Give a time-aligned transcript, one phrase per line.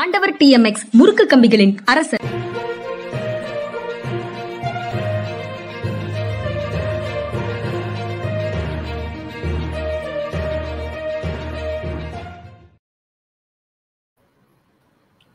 [0.00, 2.22] ஆண்டவர் டிஎம்எக்ஸ் முறுக்கு கம்பிகளின் அரசர்.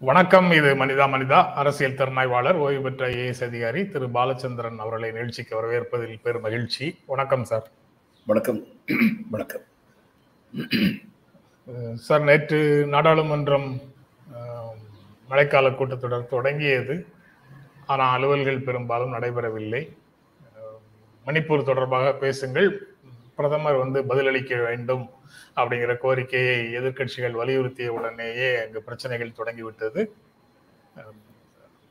[0.02, 6.24] வணக்கம் இது மனிதா மனிதா அரசியல் திறனாய்வாளர் ஓய்வு பெற்ற ஐஏஎஸ் அதிகாரி திரு பாலச்சந்திரன் அவர்களை நிகழ்ச்சிக்கு வரவேற்பதில்
[6.24, 6.88] பெரும் மகிழ்ச்சி.
[7.06, 7.68] வணக்கம் சார்.
[8.26, 8.60] வணக்கம்.
[9.30, 9.66] வணக்கம்.
[12.08, 12.60] சார் நேற்று
[12.96, 13.70] நாடாளுமன்றம்
[15.30, 16.96] மழைக்கால கூட்டத்தொடர் தொடங்கியது.
[17.86, 19.82] ஆனால் அலுவல்கள் பெரும்பாலும் நடைபெறவில்லை.
[21.26, 22.70] மணிப்பூர் தொடர்பாக பேசுங்கள்.
[23.36, 25.06] பிரதமர் வந்து பதிலளிக்க வேண்டும்
[25.60, 30.02] அப்படிங்கிற கோரிக்கையை எதிர்க்கட்சிகள் வலியுறுத்திய உடனேயே அங்கு பிரச்சனைகள் தொடங்கிவிட்டது.
[30.96, 31.16] அவை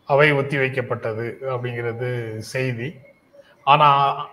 [0.09, 2.09] அவை ஒத்திவைக்கப்பட்டது அப்படிங்கிறது
[2.39, 2.89] செய்தி.
[3.73, 4.29] ஆனால்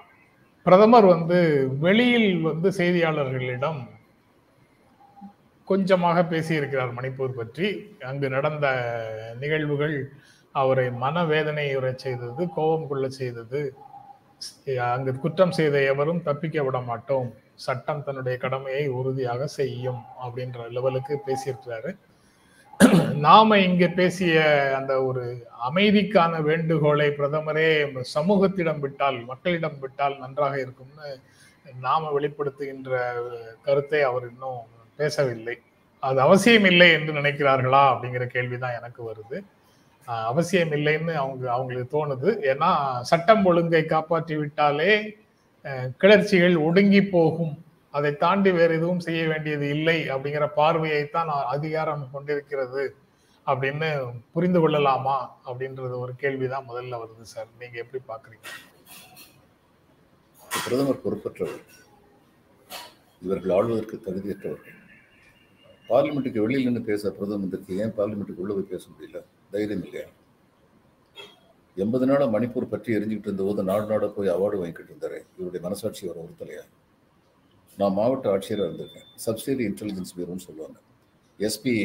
[0.63, 1.39] பிரதமர் வந்து
[1.85, 3.79] வெளியில் வந்து செய்தியாளர்களிடம்
[5.69, 7.67] கொஞ்சமாக பேசியிருக்கிறார் மணிப்பூர் பற்றி.
[8.09, 8.67] அங்கு நடந்த
[9.41, 9.97] நிகழ்வுகள்
[10.61, 13.61] அவரை மனவேதனையுறச் செய்தது கோபம் கொள்ள செய்தது.
[14.95, 17.29] அங்கு குற்றம் செய்த எவரும் தப்பிக்க விட மாட்டோம்.
[17.65, 21.91] சட்டம் தன்னுடைய கடமையை உறுதியாக செய்யும் அப்படின்ற லெவலுக்கு பேசியிருக்கிறாரு.
[23.25, 24.35] நாம இங்க பேசிய
[24.77, 25.23] அந்த ஒரு
[25.67, 27.67] அமைதிக்கான வேண்டுகோளை பிரதமரே
[28.15, 31.09] சமூகத்திடம் விட்டால் மக்களிடம் விட்டால் நன்றாக இருக்கும்னு
[31.85, 32.93] நாம வெளிப்படுத்துகின்ற
[33.67, 34.61] கருத்தை அவர் இன்னும்
[34.99, 35.55] பேசவில்லை.
[36.03, 39.37] அது அவசியம் இல்லை என்று நினைக்கிறார்களா அப்படிங்கிற கேள்விதான் எனக்கு வருது.
[40.31, 42.29] அவசியம் இல்லைன்னு அவங்க அவங்களுக்கு தோணுது.
[42.51, 42.69] ஏன்னா
[43.09, 44.93] சட்டம் ஒழுங்கை காப்பாற்றி விட்டாலே
[46.01, 47.53] கிளர்ச்சிகள் ஒடுங்கி போகும்.
[47.97, 52.83] அதை தாண்டி வேறு எதுவும் செய்ய வேண்டியது இல்லை அப்படிங்கிற பார்வையைத்தான் அதிகாரம் கொண்டிருக்கிறது
[53.47, 53.89] அப்படின்னு
[54.33, 57.49] புரிந்து கொள்ளலாமா அப்படின்றது ஒரு கேள்விதான் முதல்ல வருது சார்.
[57.61, 58.47] நீங்க எப்படி பாக்குறீங்க
[60.65, 61.63] பிரதமர் பொறுப்பற்றவர்.
[63.21, 64.72] இவர்கள் ஆளுவதற்கு தகுதியற்றவர்கள்.
[65.89, 69.19] பார்லிமெண்ட்டுக்கு வெளியில் நின்று பேச பிரதமருக்கு ஏன் பார்லிமெண்ட்டுக்கு உள்ளே போய் பேச முடியல?
[69.53, 70.07] தைரியம் இல்லையா?
[71.83, 75.19] எண்பது நாளா மணிப்பூர் பற்றி எரிஞ்சுக்கிட்டு இருந்த போது நாடு நாட போய் அவார்டு வாங்கிக்கிட்டு இருந்தாரு.
[75.37, 76.63] இவருடைய மனசாட்சி வர ஒருத்தலையா?
[77.77, 79.07] நான் மாவட்ட ஆட்சியராக இருந்திருக்கேன்.
[79.25, 80.77] சப்சிடரி இன்டெலிஜென்ஸ் பியூரோன்னு சொல்லுவாங்க.
[81.39, 81.75] எஸ்பி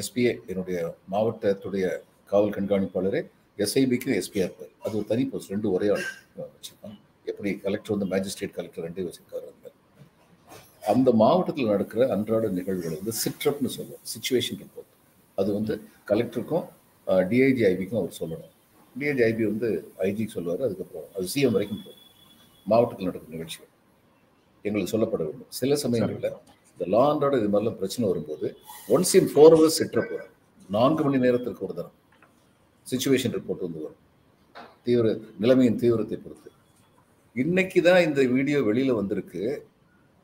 [0.00, 0.78] எஸ்பிஏ என்னுடைய
[1.14, 1.86] மாவட்டத்துடைய
[2.30, 3.20] காவல் கண்காணிப்பாளரே
[3.64, 6.06] எஸ்ஐபிக்கும் எஸ்பிஆர் அது ஒரு தனி போஸ்ட் ரெண்டு ஒரே ஆள்
[6.54, 6.96] வச்சிருப்பாங்க.
[7.30, 9.67] எப்படி கலெக்டர் வந்து மேஜிஸ்ட்ரேட் கலெக்டர் ரெண்டே வச்சிருக்காரு அந்த
[10.92, 14.92] அந்த மாவட்டத்தில் நடக்கிற அன்றாட நிகழ்வுகள் வந்து சிட்ரப்னு சொல்லுவோம் சுச்சுவேஷன் ரிப்போர்ட்
[15.38, 15.74] அது வந்து
[16.10, 16.66] கலெக்டருக்கும்
[17.30, 18.52] டிஐஜி ஐபிக்கும் அவர் சொல்லணும்.
[19.00, 19.68] டிஐஜி ஐபி வந்து
[20.06, 22.04] ஐஜிக்கு சொல்லுவார் அதுக்கப்புறம் அது சிஎம் வரைக்கும் போகும்.
[22.70, 23.70] மாவட்டத்தில் நடக்கிற நிகழ்ச்சிகள்.
[24.64, 25.50] எங்களுக்கு சொல்லப்பட வேண்டும்.
[25.60, 26.34] சில சமயங்களில்
[26.72, 28.48] இந்த லா அண்ட் இது மாதிரிலாம் பிரச்சனை வரும்போது
[28.94, 30.34] ஒன்ஸ் இன் ஃபோர் ஹவர்ஸ் சிட்ரப் வரும்
[30.76, 31.96] நான்கு மணி நேரத்திற்கு ஒரு தரம்
[32.86, 34.02] சுச்சுவேஷன் ரிப்போர்ட் வந்து வரும்.
[34.86, 35.06] தீவிர
[35.42, 36.50] நிலைமையின் தீவிரத்தை பொறுத்து.
[37.42, 39.42] இன்னைக்கு தான் இந்த வீடியோ வெளியில வந்திருக்கு.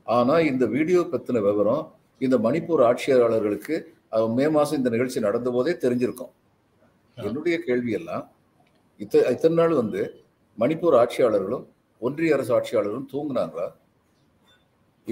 [0.07, 1.83] ஆனால் இந்த வீடியோ பற்றின விவரம்
[2.25, 3.75] இந்த மணிப்பூர் ஆட்சியாளர்களுக்கு
[4.37, 6.33] மே மாதம் இந்த நிகழ்ச்சி நடந்த போதே தெரிஞ்சிருக்கும்.
[7.17, 8.25] என்னுடைய கேள்வி எல்லாம்
[9.03, 10.01] இத்த இத்தனை நாள் வந்து
[10.57, 11.65] மணிப்பூர் ஆட்சியாளர்களும்
[12.01, 13.67] ஒன்றிய அரசு ஆட்சியாளர்களும் தூங்குனாங்களா?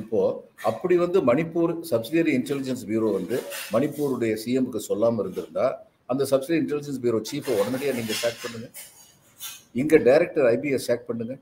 [0.02, 0.22] இப்போ
[0.70, 3.38] அப்படி வந்து மணிப்பூர் சப்சிடரி இன்டெலிஜென்ஸ் பியூரோ வந்து
[3.75, 5.68] மணிப்பூருடைய சிஎம்க்கு சொல்லாமல் இருந்திருந்தா
[6.12, 8.68] அந்த சப்சிடரி இன்டெலிஜென்ஸ் பியூரோ சீஃபை உடனடியாக நீங்கள் சேக் பண்ணுங்க.
[9.81, 11.36] இங்கே டைரக்டர் ஐபிஎஸ் சேக் பண்ணுங்க.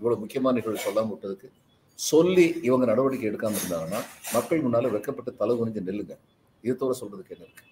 [0.00, 1.48] இவ்வளோ முக்கியமான நிகழ்வு சொல்லாமல் விட்டதுக்கு.
[1.98, 4.00] சொல்லி இவங்க நடவடிக்கை எடுக்காம இருந்தாங்கன்னா
[4.34, 6.14] மக்கள் முன்னால வெக்கப்பட்டு தலை குனிஞ்சு நெல்லுங்க.
[6.64, 7.64] இது தவிர சொல்றதுக்கு என்ன இருக்கு?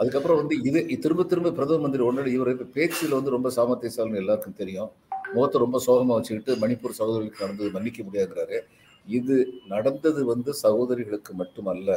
[0.00, 4.90] அதுக்கப்புறம் வந்து இது திரும்ப திரும்ப பிரதம மந்திரி ஒன்னடி இவர் பேச்சில் வந்து ரொம்ப சாமர்த்தியசாலின்னு எல்லாருக்கும் தெரியும்.
[5.34, 8.58] முகத்தை ரொம்ப சோகமா வச்சுக்கிட்டு மணிப்பூர் சகோதரிகளுக்கு நடந்தது மன்னிக்க முடியாதுங்கிறாரு.
[9.06, 9.36] இது
[9.74, 11.90] நடந்தது வந்து சகோதரிகளுக்கு மட்டுமல்ல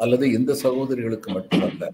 [0.00, 1.84] அல்லது இந்த சகோதரிகளுக்கு மட்டுமல்ல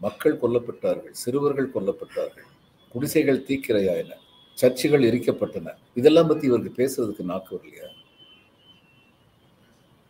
[0.00, 2.46] மக்கள் கொல்லப்பட்டார்கள் சிறுவர்கள் கொல்லப்பட்டார்கள்
[2.94, 4.12] குடிசைகள் தீக்கிரையாயின.
[4.58, 5.74] சர்ச்சுகள் எரிக்கப்பட்டன.
[5.94, 7.88] இதெல்லாம் பத்தி இவருக்கு பேசுறதுக்கு நாக்கு வரலையா?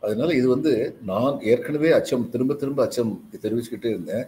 [0.03, 0.73] அதனால இது வந்து
[1.05, 4.25] நான் ஏற்கனவே அச்சம் திரும்ப திரும்ப அச்சம் தெரிவிச்சுக்கிட்டே இருந்தேன்.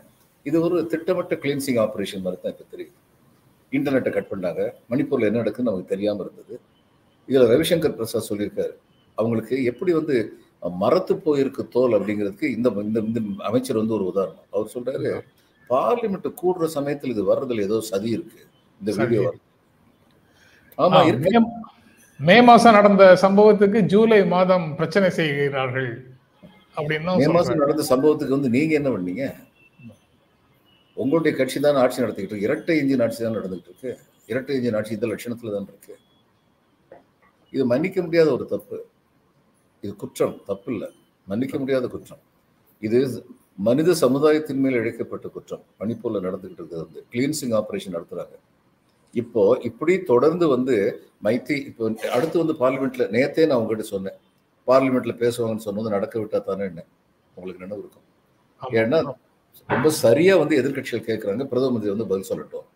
[0.47, 2.95] இது ஒரு திட்டமிட்ட கிளீன்சிங் ஆபரேஷன் மாதிரி தான் இப்போ தெரியுது.
[3.73, 4.63] இன்டர்நெட்டை கட் பண்ணாங்க.
[4.91, 6.55] மணிப்பூர்ல என்ன நடக்குன்னு நமக்கு தெரியாம இருந்தது.
[7.29, 8.75] இதுல ரவிசங்கர் பிரசாத் சொல்லியிருக்காரு.
[9.19, 10.17] அவங்களுக்கு எப்படி வந்து
[10.83, 14.47] மரத்து போயிருக்கு தோல் அப்படிங்கிறதுக்கு இந்த இந்த இந்த அமைச்சர் வந்து ஒரு உதாரணம்.
[14.51, 15.11] அவர் சொல்றாரு
[15.71, 18.41] பார்லிமெண்ட் கூடுற சமயத்தில் இது வர்றதுல ஏதோ சதி இருக்கு.
[18.81, 18.93] இந்த.
[19.03, 19.23] வீடியோ
[20.79, 21.01] ஆமா
[22.21, 26.07] மே- மாசம் நடந்த சம்பவத்துக்கு ஜூலை மாதம் பிரச்சனை செய்கிறார்கள்
[26.77, 27.57] அப்படின்னும் மே மாசம்.
[27.57, 29.35] நடந்த சம்பவத்துக்கு வந்து நீங்க என்ன பண்ணீங்க?
[30.95, 32.41] உங்களுடைய கட்சி தான் ஆட்சி நடத்திக்கிட்டு இருக்கு.
[32.41, 33.99] இரட்டை இன்ஜின் ஆட்சி தான் நடந்துகிட்டு இருக்கு.
[34.27, 35.99] இரட்டை இன்ஜின் ஆட்சி இந்த லட்சணத்துல தான் இருக்கு.
[37.51, 38.87] இது மன்னிக்க முடியாத ஒரு தப்பு.
[39.81, 40.41] இது குற்றம்.
[40.47, 40.89] தப்பு இல்லை.
[41.27, 42.19] மன்னிக்க முடியாத குற்றம்.
[42.81, 43.27] இது
[43.57, 45.63] மனித சமுதாயத்தின் மேல் இழைக்கப்பட்ட குற்றம்.
[45.81, 47.05] மணிப்பூர்ல நடந்துகிட்டு இருக்கிறது வந்து.
[47.13, 48.39] கிளீன்சிங் ஆபரேஷன் நடத்துறாங்க.
[49.21, 50.77] இப்போ இப்படி தொடர்ந்து வந்து
[51.25, 54.17] மைத்தி இப்போ அடுத்து வந்து பார்லிமெண்ட்ல நேத்தே நான் உங்ககிட்ட சொன்னேன்.
[54.69, 56.83] பார்லிமெண்ட்ல பேசுவாங்கன்னு சொன்னது நடக்க விட்டா தானே என்ன?
[57.37, 58.07] உங்களுக்கு நினைவு இருக்கும்.
[58.81, 58.99] ஏன்னா
[59.75, 62.67] ரொம்ப சரியா வந்து எதிர்க்கட்சிகள் கேட்கறாங்க பிரதம மந்திரி வந்து பதில் சொல்லட்டும்.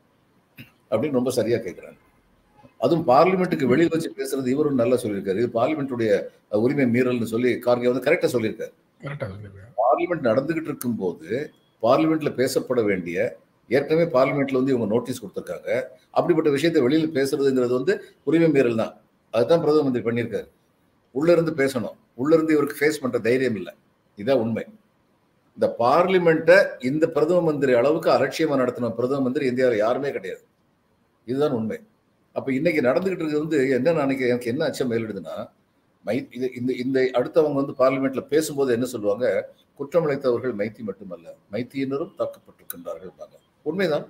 [0.90, 1.98] அப்படின்னு ரொம்ப சரியா கேட்கறாங்க
[2.84, 5.40] அதுவும் பார்லிமெண்ட்டுக்கு வெளியில் வச்சு பேசுறது இவரும் நல்லா சொல்லியிருக்காரு.
[5.42, 6.10] இது பார்லிமெண்ட்டுடைய
[6.64, 8.72] உரிமை மீறல்னு சொல்லி கார்கே வந்து கரெக்டா சொல்லியிருக்காரு.
[9.82, 11.28] பார்லிமெண்ட் நடந்துகிட்டு இருக்கும்போது
[11.82, 13.18] பார்லிமெண்ட்ல பேசப்பட வேண்டிய
[13.76, 15.70] ஏற்கனவே பார்லிமெண்ட்ல வந்து இவங்க நோட்டீஸ் கொடுத்துருக்காங்க.
[16.16, 17.94] அப்படிப்பட்ட விஷயத்தை வெளியில் பேசுறதுங்கிறது வந்து
[18.28, 18.94] உரிமை மீறல் தான்.
[19.34, 20.48] அதுதான் பிரதம மந்திரி பண்ணியிருக்காரு.
[21.14, 21.96] உள்ள இருந்து பேசணும்.
[22.22, 23.72] உள்ள இருந்து இவருக்கு ஃபேஸ் பண்ற தைரியம் இல்லை.
[24.18, 24.64] இதான் உண்மை.
[25.58, 26.56] இந்த பார்லிமெண்ட்டை
[26.90, 30.42] இந்த பிரதம மந்திரி அளவுக்கு அலட்சியமா நடத்தின பிரதம மந்திரி இந்தியாவில் யாருமே கிடையாது.
[31.28, 31.78] இதுதான் உண்மை.
[32.36, 35.36] அப்போ இன்னைக்கு நடந்துகிட்டு இருக்கிறது வந்து என்ன நினைக்கிறேன் எனக்கு என்ன அச்சம் மேலிடுதுன்னா
[36.04, 39.26] மை இது இந்த இந்த அடுத்தவங்க வந்து பார்லிமெண்ட்ல பேசும்போது என்ன சொல்லுவாங்க?
[39.78, 43.12] குற்றம் இழைத்தவர்கள் மைத்தி மட்டுமல்ல மைத்தியினரும் தாக்கப்பட்டிருக்கின்றார்கள்
[43.68, 44.06] உண்மைதான்.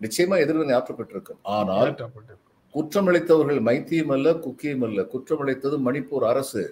[0.00, 1.40] நிச்சயமா எதிர்வினை ஆற்றப்பட்டிருக்கும்.
[1.42, 1.94] ஆனால்.
[2.74, 5.02] குற்றம் இழைத்தவர்கள் மைத்தியும் அல்ல குக்கியும் அல்ல.
[5.04, 6.62] குற்றம் இழைத்தது மணிப்பூர் அரசு.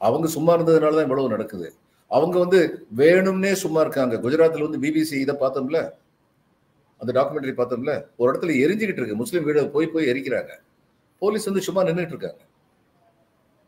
[0.00, 1.68] அவங்க சும்மா இருந்ததுனால தான் இவ்வளவு நடக்குது.
[2.10, 2.58] அவங்க வந்து
[2.96, 4.16] வேணும்னே சும்மா இருக்காங்க.
[4.16, 5.78] குஜராத்ல வந்து பிபிசி இதை பார்த்தோம்ல?
[7.00, 7.92] அந்த டாக்குமெண்ட்ரி பார்த்தோம்ல?
[8.16, 9.16] ஒரு இடத்துல எரிஞ்சுக்கிட்டு இருக்கு.
[9.16, 10.52] முஸ்லீம் வீடு போய் போய் எரிக்கிறாங்க.
[11.22, 12.42] போலீஸ் வந்து சும்மா நின்றுட்டு இருக்காங்க.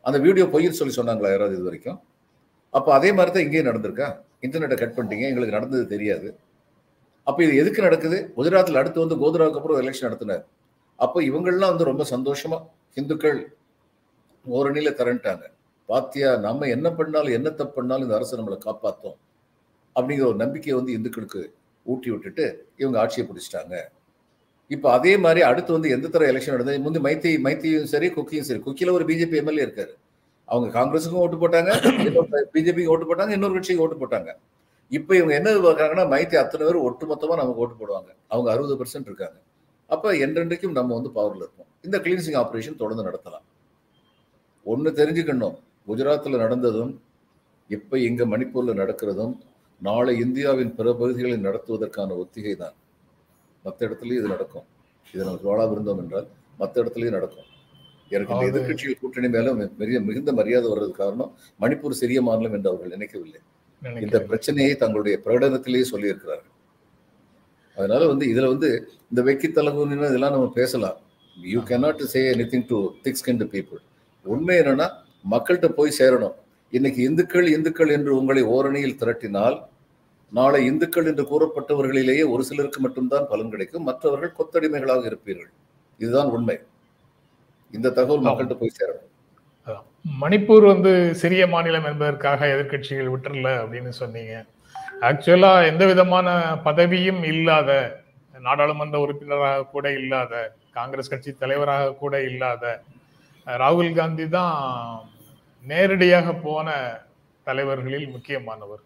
[0.05, 1.99] அந்த வீடியோ பொய்ன்னு சொல்லி சொன்னாங்களா யாராவது இது வரைக்கும்?
[2.73, 4.07] அப்போ அதே மாதிரி தான் இங்கேயும் நடந்திருக்கா?
[4.41, 5.25] இன்டர்நெட்டை கட் பண்ணிட்டீங்க.
[5.31, 6.29] எங்களுக்கு நடந்தது தெரியாது.
[7.29, 8.17] அப்போ இது எதுக்கு நடக்குது?
[8.37, 10.43] குஜராத்தில் அடுத்து வந்து கோதுராவுக்கு அப்புறம் எலெக்ஷன் நடத்தினார்.
[10.99, 12.57] அப்போ இவங்கள்லாம் வந்து ரொம்ப சந்தோஷமா
[12.99, 13.39] இந்துக்கள்
[14.45, 15.43] ஓரணியில திரண்டாங்க.
[15.89, 19.17] பாத்தியா நம்ம என்ன பண்ணாலும் என்ன தப்பு பண்ணாலும் இந்த அரசு நம்மளை காப்பாற்றும்
[19.95, 21.41] அப்படிங்கிற ஒரு நம்பிக்கையை வந்து இந்துக்களுக்கு
[21.85, 22.45] ஊட்டி விட்டுட்டு
[22.81, 23.75] இவங்க ஆட்சியை பிடிச்சிட்டாங்க.
[24.75, 26.83] இப்போ அதே மாதிரி அடுத்து வந்து எந்த தர எலெக்ஷன் நடந்தது?
[26.85, 28.61] முந்தி மைத்தி மைத்தியும் சரி குக்கியும் சரி.
[28.65, 29.93] குக்கியில் ஒரு பிஜேபி எம்எல்ஏ இருக்காரு.
[30.49, 31.71] அவங்க காங்கிரஸுக்கும் ஓட்டு போட்டாங்க
[32.55, 34.29] பிஜேபிக்கு ஓட்டு போட்டாங்க இன்னொரு கட்சிக்கு ஓட்டு போட்டாங்க.
[34.97, 38.09] இப்போ இவங்க என்ன பார்க்குறாங்கன்னா மைத்தி அத்தனை பேர் ஒட்டுமொத்தமாக நமக்கு ஓட்டு போடுவாங்க.
[38.33, 39.37] அவங்க அறுபது பெர்சன்ட் இருக்காங்க.
[39.93, 41.69] அப்போ என்றென்றைக்கும் நம்ம வந்து பவரில் இருப்போம்.
[41.87, 43.45] இந்த கிளீன்சிங் ஆப்ரேஷன் தொடர்ந்து நடத்தலாம்.
[44.65, 45.55] ஒன்று தெரிஞ்சுக்கணும்.
[45.89, 46.91] குஜராத்தில் நடந்ததும்
[47.69, 49.33] இப்போ இங்கே மணிப்பூரில் நடக்கிறதும்
[49.81, 52.75] நாளை இந்தியாவின் பிற பகுதிகளில் நடத்துவதற்கான ஒத்திகை தான்.
[53.65, 54.65] மற்ற இடத்துலையும் இது நடக்கும்.
[55.13, 56.27] இது நமக்கு இருந்தோம் என்றால்
[56.61, 57.47] மற்ற இடத்துலையும் நடக்கும்.
[58.15, 61.31] எனக்கு எதிர்க்கட்சிகள் கூட்டணி மேல மிக மிகுந்த மரியாதை வர்றது காரணம்
[61.63, 63.41] மணிப்பூர் சிறிய மாநிலம் என்று அவர்கள் நினைக்கவில்லை.
[63.83, 64.19] இந்த.
[64.21, 66.55] பிரச்சனையை தங்களுடைய பிரகடனத்திலேயே சொல்லியிருக்கிறார்கள்.
[67.75, 70.97] அதனால வந்து இதுல வந்து இந்த வெக்கி தலகுன்னு இதெல்லாம் நம்ம பேசலாம்.
[71.41, 73.81] You cannot say anything to thick skin people
[74.23, 74.89] உண்மை என்னன்னா
[75.31, 76.33] மக்கள்கிட்ட போய் சேரணும்.
[76.71, 79.63] இன்னைக்கு இந்துக்கள் இந்துக்கள் என்று உங்களை ஓரணியில் திரட்டினால்
[80.31, 83.83] நாளை இந்துக்கள் என்று கூறப்பட்டவர்களிலேயே ஒரு சிலருக்கு மட்டும்தான் பலன் கிடைக்கும்.
[83.83, 85.51] மற்றவர்கள் கொத்தடிமைகளாக இருப்பீர்கள்.
[85.97, 86.59] இதுதான் உண்மை.
[87.71, 89.08] இந்த தகவல் மக்கள்கிட்ட போய் சேரணும்.
[90.21, 94.45] மணிப்பூர் வந்து சிறிய மாநிலம் என்பதற்காக எதிர்க்கட்சிகள் விட்டுறல அப்படின்னு சொன்னீங்க.
[95.01, 98.01] ஆக்சுவலா எந்த விதமான பதவியும் இல்லாத
[98.33, 102.83] நாடாளுமன்ற உறுப்பினராக கூட இல்லாத காங்கிரஸ் கட்சி தலைவராக கூட இல்லாத
[103.47, 104.55] ராகுல் காந்தி தான்
[105.65, 106.67] நேரடியாக போன
[107.43, 108.81] தலைவர்களில் முக்கியமானவர்.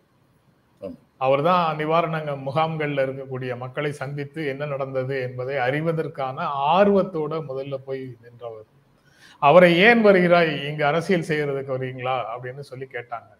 [0.81, 0.95] ஆமா.
[1.17, 6.37] அவர்தான் நிவாரண முகாம்கள்ல இருக்கக்கூடிய மக்களை சந்தித்து என்ன நடந்தது என்பதை அறிவதற்கான
[6.75, 8.65] ஆர்வத்தோட முதல்ல போய் நின்றவர்.
[9.43, 10.65] அவரை ஏன் வருகிறாய்?
[10.67, 13.31] இங்கு அரசியல் செய்கிறதுக்கு வருவீங்களா அப்படின்னு சொல்லி கேட்டாங்க.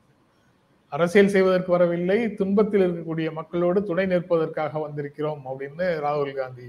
[0.89, 6.63] அரசியல் செய்வதற்கு வரவில்லை துன்பத்தில் இருக்கக்கூடிய மக்களோடு துணை நிற்பதற்காக வந்திருக்கிறோம் அப்படின்னு ராகுல் காந்தி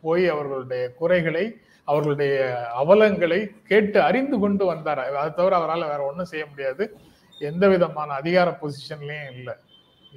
[0.00, 5.14] போய் அவர்களுடைய குறைகளை அவர்களுடைய அவலங்களை கேட்டு அறிந்து கொண்டு வந்தார்?
[5.14, 6.96] அதை தவிர அவரால் வேற ஒன்றும் செய்ய முடியாது.
[7.38, 9.54] எந்த விதமான அதிகார பொசிஷன்லயும் இல்லை.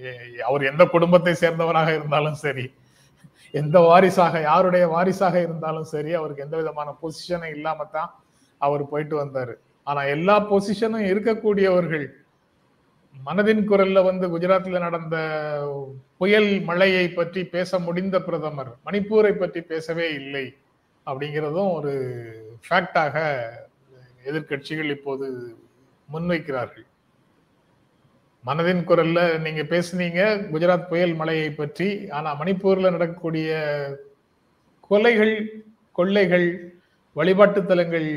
[0.03, 2.73] ஏ- அவர் எந்த குடும்பத்தை சேர்ந்தவராக இருந்தாலும் சரி
[3.51, 8.23] எந்த வாரிசாக யாருடைய வாரிசாக இருந்தாலும் சரி அவருக்கு எந்த விதமான பொசிஷனும் இல்லாம தான்
[8.65, 9.53] அவர் போயிட்டு வந்தாரு.
[9.87, 12.07] ஆனா எல்லா பொசிஷனும் இருக்கக்கூடியவர்கள்
[13.15, 15.15] மனதின் குரல்ல வந்து குஜராத்ல நடந்த
[16.17, 20.45] புயல் மழையை பற்றி பேச முடிந்த பிரதமர் மணிப்பூரை பற்றி பேசவே இல்லை
[21.07, 21.93] அப்படிங்கிறதும் ஒரு
[22.65, 23.15] ஃபேக்டாக
[24.29, 25.27] எதிர்க்கட்சிகள் இப்போது
[26.13, 26.85] முன்வைக்கிறார்கள்.
[28.45, 33.49] மனதின் குரல்ல நீங்க பேசுனீங்க குஜராத் புயல் மழையை பற்றி ஆனா மணிப்பூர்ல நடக்கக்கூடிய
[34.91, 35.35] கொலைகள்
[35.97, 36.47] கொள்ளைகள்
[37.15, 38.09] வழிபாட்டு தலங்கள்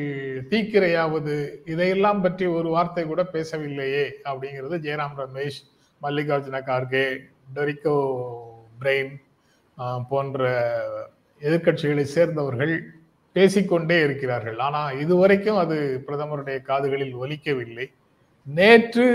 [0.50, 1.34] தீக்கிரையாவது
[1.72, 5.60] இதையெல்லாம் பற்றி ஒரு வார்த்தை கூட பேசவில்லையே அப்படிங்கிறது ஜெயராம் ரமேஷ்
[6.02, 7.04] மல்லிகார்ஜுன கார்கே
[7.56, 7.96] டொரிக்கோ
[8.80, 9.12] பிரெயின்
[10.08, 10.48] போன்ற
[11.42, 12.74] எதிர்க்கட்சிகளை சேர்ந்தவர்கள்
[13.36, 14.58] பேசிக்கொண்டே இருக்கிறார்கள்.
[14.66, 17.86] ஆனால் இதுவரைக்கும் அது பிரதமருடைய காதுகளில் ஒலிக்கவில்லை.
[18.46, 19.06] நேற்று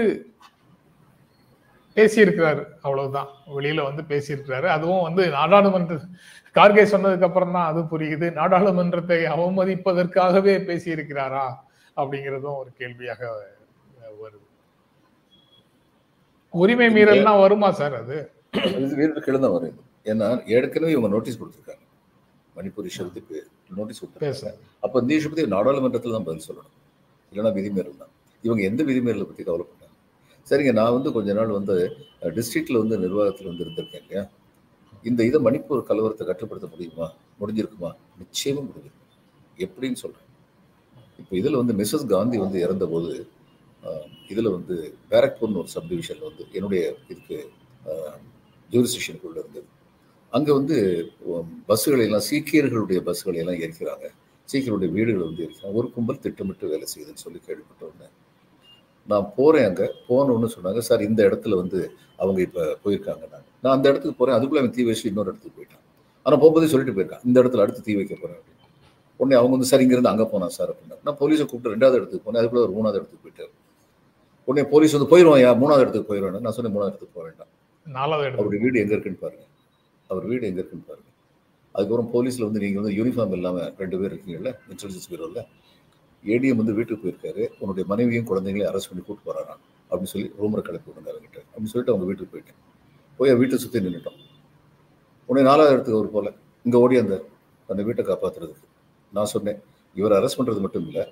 [1.97, 3.29] பேசியிருக்கிறார் அவ்வளவுதான்.
[3.57, 4.67] வெளியில வந்து பேசியிருக்கிறாரு.
[4.75, 5.95] அதுவும் வந்து நாடாளுமன்ற
[6.57, 8.27] கார்கே சொன்னதுக்கு அப்புறம் தான் அது புரியுது.
[8.39, 11.45] நாடாளுமன்றத்தை அவமதிப்பதற்காகவே பேசியிருக்கிறாரா
[11.97, 13.21] அப்படிங்கிறதும் ஒரு கேள்வியாக
[14.21, 14.45] வருது.
[16.53, 18.17] உரிமை மீறல்னா வருமா சார் அது?
[18.99, 19.77] வீட்டு கிழந்த வரும்
[20.11, 21.83] ஏன்னா ஏற்கனவே இவங்க நோட்டீஸ் கொடுத்துருக்காங்க.
[22.57, 23.37] மணிப்பூர் இஷ்யூத்துக்கு
[23.77, 24.53] நோட்டீஸ் கொடுத்துருக்காங்க.
[24.85, 26.75] அப்போ இந்த பற்றி நாடாளுமன்றத்தில் தான் பதில் சொல்லணும்.
[27.31, 28.13] இல்லைன்னா விதிமீறல் தான்.
[28.43, 29.95] இவங்க எந்த விதிமீறலை பற்றி கவலைப்பட்டாங்க
[30.47, 31.75] சரிங்க நான் வந்து கொஞ்ச நாள் வந்து
[32.37, 34.23] டிஸ்ட்ரிக்ட்ல வந்து நிர்வாகத்தில் வந்து இருந்திருக்கேன் இல்லையா?
[35.09, 37.07] இந்த இதை மணிப்பூர் கலவரத்தை கட்டுப்படுத்த முடியுமா?
[37.39, 37.91] முடிஞ்சிருக்குமா?
[38.21, 39.03] நிச்சயமும் முடிஞ்சிருக்கும்
[39.65, 40.25] எப்படின்னு சொல்கிறேன்
[41.21, 43.13] இப்போ இதில் வந்து மிஸ்ஸஸ் காந்தி வந்து இறந்தபோது
[44.31, 44.75] இதில் வந்து
[45.11, 47.37] பேரக்பூர்னு ஒரு சப்டிவிஷனில் வந்து என்னுடைய இதுக்கு
[48.69, 49.67] ஜூரிஸ்டிஷனுக்குள்ள இருந்தது.
[50.33, 50.77] அங்கே வந்து
[51.69, 54.07] பஸ்ஸுகளையெல்லாம் சீக்கியர்களுடைய பஸ்ஸுகளையெல்லாம் எரிக்கிறாங்க
[54.49, 58.09] சீக்கியருடைய வீடுகளை வந்து எரிக்கிறாங்க ஒரு கும்பல் திட்டமிட்டு வேலை செய்யுதுன்னு சொல்லி கேள்விப்பட்ட உடனே
[59.07, 59.87] நான் போகிறேன் அங்கே.
[60.09, 60.81] போகணுன்னு சொன்னாங்க.
[60.89, 61.79] சார் இந்த இடத்துல வந்து
[62.21, 63.23] அவங்க இப்போ போயிருக்காங்க.
[63.33, 65.83] நான் நான் அந்த இடத்துக்கு போறேன் அதுக்குள்ள அவன் தீ வச்சு இன்னொரு இடத்துக்கு போயிட்டான்.
[66.23, 68.53] ஆனா போகும்போதே சொல்லிட்டு போயிருக்கான் இந்த இடத்துல அடுத்து தீ வைக்க போறேன் அப்படின்னு.
[69.17, 72.35] உடனே அவங்க வந்து சார் இங்கிருந்து அங்க போனா சார் அப்படின்னா நான் போலீஸை கூப்பிட்டு ரெண்டாவது இடத்துக்கு போனேன்
[72.35, 73.53] அதுக்குள்ள ஒரு மூணாவது இடத்துக்கு போயிட்டாரு.
[74.43, 77.51] உடனே போலீஸ் வந்து போயிடுவான் யா மூணாவது இடத்துக்கு போயிடுவேன் நான் சொன்னேன் மூணாவது இடத்துக்கு போக வேண்டாம்
[77.87, 79.45] நாலாவது அவருடைய வீடு எங்க இருக்குன்னு பாருங்க.
[80.07, 81.09] அவர் வீடு எங்க இருக்குன்னு பாருங்க.
[81.71, 85.41] அதுக்கப்புறம் போலீஸ்ல வந்து நீங்க வந்து யூனிஃபார்ம் இல்லாம ரெண்டு பேர் இருக்கீங்கல்ல இன்டெலிஜென்ஸ் பீரோல
[86.25, 87.47] ஏடிஎம் வந்து வீட்டுக்கு போயிருக்காரு.
[87.59, 89.61] உன்னுடைய மனைவியும் குழந்தைங்களையும் அரெஸ்ட் பண்ணி கூட்டு போறாராம்.
[89.89, 91.39] அப்படின்னு சொல்லி ரூமரை கிளப்பி விடுங்க அவர்கிட்ட.
[91.51, 92.59] அப்படின்னு சொல்லிட்டு அவங்க வீட்டுக்கு போயிட்டேன்.
[93.17, 94.19] போய் வீட்டை சுத்தி நின்றுட்டோம்
[95.25, 96.31] உடனே நாலாவது இடத்துக்கு அவர் போல
[96.63, 97.25] இங்க ஓடி அந்த
[97.67, 98.67] அந்த வீட்டை காப்பாற்றுறதுக்கு
[99.13, 99.61] நான் சொன்னேன்
[99.95, 101.07] இவரை அரெஸ்ட் பண்றது மட்டும் இல்ல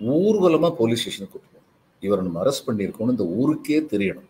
[0.00, 1.60] ஊர்வலமா போலீஸ் ஸ்டேஷனுக்கு கூட்டு
[2.00, 4.28] இவரை நம்ம அரெஸ்ட் பண்ணியிருக்கோம்னு இந்த ஊருக்கே தெரியணும்.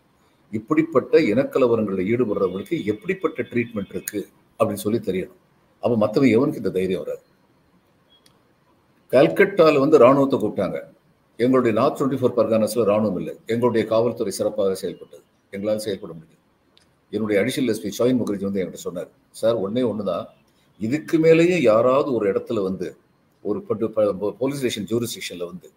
[0.51, 4.27] இப்படிப்பட்ட இனக்கலவரங்களில் ஈடுபடுறவங்களுக்கு எப்படிப்பட்ட ட்ரீட்மெண்ட் இருக்கு
[4.59, 5.37] அப்படின்னு சொல்லி தெரியணும்.
[5.79, 7.23] அப்ப மற்றவங்க எவனுக்கு இந்த தைரியம் வராது?
[9.11, 10.81] கல்கட்டாவில் வந்து ராணுவத்தை கூப்பிட்டாங்க.
[11.37, 13.39] எங்களுடைய நார்த் டுவெண்ட்டி ஃபோர் பர்கானஸ்ல ராணுவம் இல்லை.
[13.45, 15.23] எங்களுடைய காவல்துறை சிறப்பாக செயல்பட்டது.
[15.49, 16.34] எங்களால் செயல்பட முடியும்
[17.15, 19.09] என்னுடைய அடிஷனல் எஸ்பி ஷாயின் முகர்ஜி வந்து என்கிட்ட சொன்னார்
[19.41, 20.25] சார் ஒன்னே ஒண்ணுதான்.
[20.79, 22.87] இதுக்கு மேலேயும் யாராவது ஒரு இடத்துல வந்து
[23.49, 23.59] ஒரு
[24.39, 25.67] போலீஸ் ஸ்டேஷன் ஜூரிஸ்டிக்ஷன்ல வந்து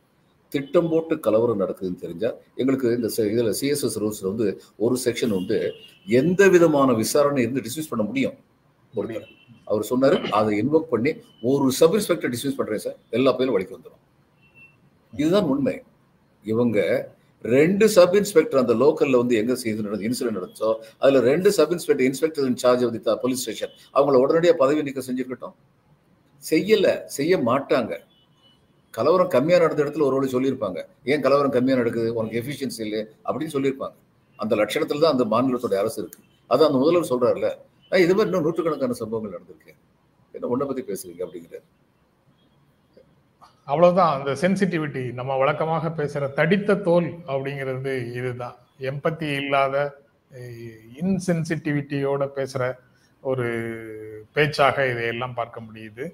[0.52, 2.30] திட்டம் போட்டு கலவரம் நடக்குதுன்னு தெரிஞ்சா
[2.61, 4.47] எங்களுக்கு இந்த இதுல சிஎஸ்எஸ் ரூல்ஸ்ல வந்து
[4.85, 5.59] ஒரு செக்ஷன் உண்டு
[6.21, 8.37] எந்த விதமான விசாரணை இருந்து டிஸ்மிஸ் பண்ண முடியும்?
[9.64, 11.11] அவர் சொன்னாரு அதை இன்வோக் பண்ணி
[11.50, 14.02] ஒரு சப் இன்ஸ்பெக்டர் டிஸ்மிஸ் பண்றேன் சார் எல்லா பேரும் வழிக்கு வந்துடும்
[15.21, 15.76] இதுதான் உண்மை.
[16.45, 16.78] இவங்க
[17.45, 22.07] ரெண்டு சப் இன்ஸ்பெக்டர் அந்த லோக்கல்ல வந்து எங்க செய்து நடந்து இன்சிடென்ட் நடந்துச்சோ அதுல ரெண்டு sub inspector
[22.07, 25.54] inspector in charge of the police station அவங்கள உடனடியாக பதவி நீக்கம் செஞ்சிருக்கட்டும்.
[26.42, 27.92] செய்யல செய்ய மாட்டாங்க.
[28.95, 30.78] கலவரம் கம்மியாக நடந்த இடத்துல ஒரு வழி சொல்லியிருப்பாங்க.
[31.12, 32.14] ஏன் கலவரம் கம்மியாக நடக்குது?
[32.14, 33.97] உனக்கு எஃபிஷியன்சி இல்லை அப்படின்னு சொல்லியிருப்பாங்க.
[34.37, 36.21] அந்த லட்சணத்தில் தான் அந்த மாநிலத்தோட அரசு இருக்கு.
[36.50, 37.49] அதான் அந்த முதல்வர் சொல்றாருல்ல
[38.04, 39.75] இது மாதிரி இன்னும் நூற்றுக்கணக்கான சம்பவங்கள் நடந்திருக்கு.
[40.33, 41.21] என்ன உன்னை பத்தி பேசுறீங்க?
[41.26, 41.66] அப்படிங்கிறாரு.
[43.69, 44.13] அவ்வளவுதான்.
[44.19, 48.57] அந்த சென்சிட்டிவிட்டி நம்ம வழக்கமாக பேசுற தடித்த தோல் அப்படிங்கிறது இதுதான்.
[48.91, 49.77] எம்பத்தி இல்லாத
[51.03, 52.63] இன்சென்சிட்டிவிட்டியோட பேசுற
[53.23, 53.47] ஒரு
[54.37, 56.05] பேச்சாக இதையெல்லாம் பார்க்க முடியுது.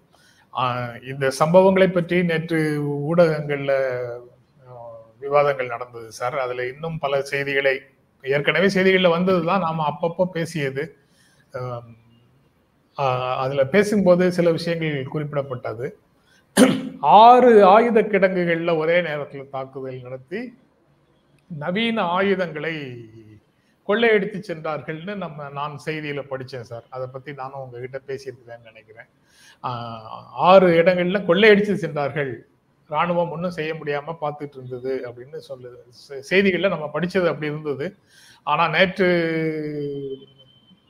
[1.10, 2.60] இந்த சம்பவங்களை பற்றி நேற்று
[3.10, 3.72] ஊடகங்கள்ல
[5.24, 6.36] விவாதங்கள் நடந்தது சார்.
[6.44, 7.74] அதுல இன்னும் பல செய்திகளை
[8.24, 9.64] ஏற்கனவே செய்திகள்ல வந்ததுதான்.
[9.66, 10.84] நாம் அப்பப்போ பேசியது.
[13.42, 15.86] அதில் பேசும்போது சில விஷயங்கள் குறிப்பிடப்பட்டது.
[17.22, 20.40] ஆறு ஆயுத கிடங்குகளில் ஒரே நேரத்தில் தாக்குதல் நடத்தி
[21.50, 22.74] நவீன ஆயுதங்களை
[23.88, 26.84] கொள்ளையடித்து சென்றார்கள்னு நம்ம நான் செய்தியில் படித்தேன் சார்.
[26.94, 29.08] அதை பற்றி நானும் உங்ககிட்ட பேசியிருக்கிறேன்னு நினைக்கிறேன்.
[30.48, 32.32] ஆறு இடங்களில் கொள்ளையடித்து சென்றார்கள்.
[32.90, 35.78] ராணுவம் ஒன்றும் செய்ய முடியாமல் பார்த்துட்டு இருந்தது அப்படின்னு சொல்லுது.
[36.30, 37.86] செய்திகளில் நம்ம படித்தது அப்படி இருந்தது.
[38.46, 39.08] ஆனால் நேற்று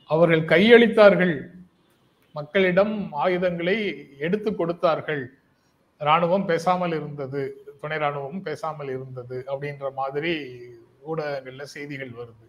[0.09, 1.35] அவர்கள் கையளித்தார்கள்.
[2.35, 3.77] மக்களிடம் ஆயுதங்களை
[4.27, 5.23] எடுத்து கொடுத்தார்கள்.
[6.01, 7.43] ராணுவம் பேசாமல் இருந்தது
[7.81, 10.33] துணை ராணுவமும் பேசாமல் இருந்தது அப்படின்ற மாதிரி
[11.09, 12.45] ஊடகங்கள்ல செய்திகள் வருது.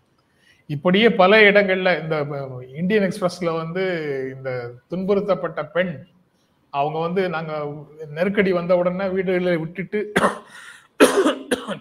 [0.74, 2.16] இப்படியே பல இடங்கள்ல இந்த
[2.80, 3.84] இந்தியன் எக்ஸ்பிரஸ்ல வந்து
[4.34, 4.50] இந்த
[4.92, 5.94] துன்புறுத்தப்பட்ட பெண்
[6.72, 7.52] அவங்க வந்து நாங்க
[8.16, 10.00] நெருக்கடி வந்த உடனே வீடுகளை விட்டுட்டு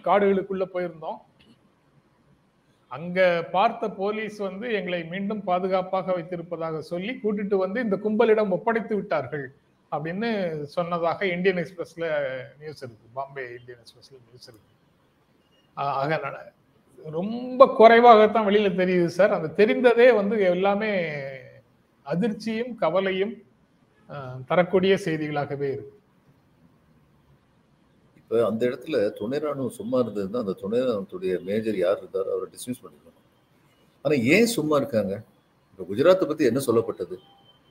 [0.07, 1.19] காடுகளுக்குள்ள போயிருந்தோம்.
[2.91, 3.19] அங்க
[3.55, 9.45] பார்த்த போலீஸ் வந்து எங்களை மீண்டும் பாதுகாப்பாக வைத்திருப்பதாக சொல்லி கூட்டிட்டு வந்து இந்த கும்பலிடம் ஒப்படைத்து விட்டார்கள்.
[9.95, 10.29] அப்படின்னு
[10.75, 12.05] சொன்னதாக இந்தியன் எக்ஸ்பிரஸ்ல
[12.59, 13.07] நியூஸ் இருக்கு.
[13.17, 14.71] பாம்பே இந்தியன் எக்ஸ்பிரஸ்ல நியூஸ் இருக்கு.
[15.77, 16.19] ஆக
[17.17, 19.35] ரொம்ப குறைவாகத்தான் வெளியில தெரியுது சார்.
[19.37, 20.91] அந்த தெரிந்ததே வந்து எல்லாமே
[22.05, 23.33] அதிர்ச்சியும் கவலையும்
[24.49, 25.93] தரக்கூடிய செய்திகளாகவே இருக்கு.
[28.19, 32.83] இப்ப அந்த இடத்துல துணை ராணுவம் சும்மா இருந்ததுன்னா அந்த துணை ராணுவத்துடைய மேஜர் யார் இருந்தாரோ அவரை டிஸ்மிஸ்
[32.83, 33.19] பண்ணிக்கணும்.
[34.05, 35.13] ஆனா ஏன் சும்மா இருக்காங்க?
[35.71, 37.15] இப்ப குஜராத்தை பத்தி என்ன சொல்லப்பட்டது?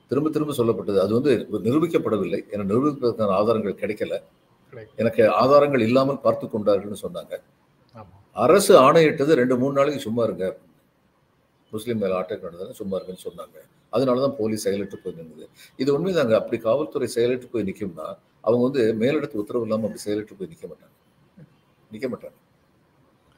[0.09, 0.99] திரும்ப திரும்ப சொல்லப்பட்டது.
[1.05, 1.31] அது வந்து
[1.67, 2.39] நிரூபிக்கப்படவில்லை.
[2.53, 4.15] என நிரூபிப்பதற்கான ஆதாரங்கள் கிடைக்கல.
[5.01, 7.33] எனக்கு ஆதாரங்கள் இல்லாமல் பார்த்து கொண்டார்கள்னு சொன்னாங்க.
[8.35, 10.45] அரசு ஆணையிட்டது ரெண்டு மூணு நாளைக்கு சும்மா இருங்க.
[11.71, 13.57] முஸ்லீம் மேல அட்டாக் நடந்ததுன்னு சும்மா இருக்குன்னு சொன்னாங்க.
[13.95, 15.45] அதனாலதான் போலீஸ் செயலற்று போய் நின்றுது
[15.81, 16.33] இது உண்மைதாங்க.
[16.39, 18.07] அப்படி காவல்துறை செயலற்று போய் நிக்கும்னா
[18.47, 20.93] அவங்க வந்து மேலிடத்து உத்தரவு இல்லாம அப்படி செயலற்று போய் நிக்க மாட்டாங்க.
[21.93, 22.37] நிக்க மாட்டாங்க.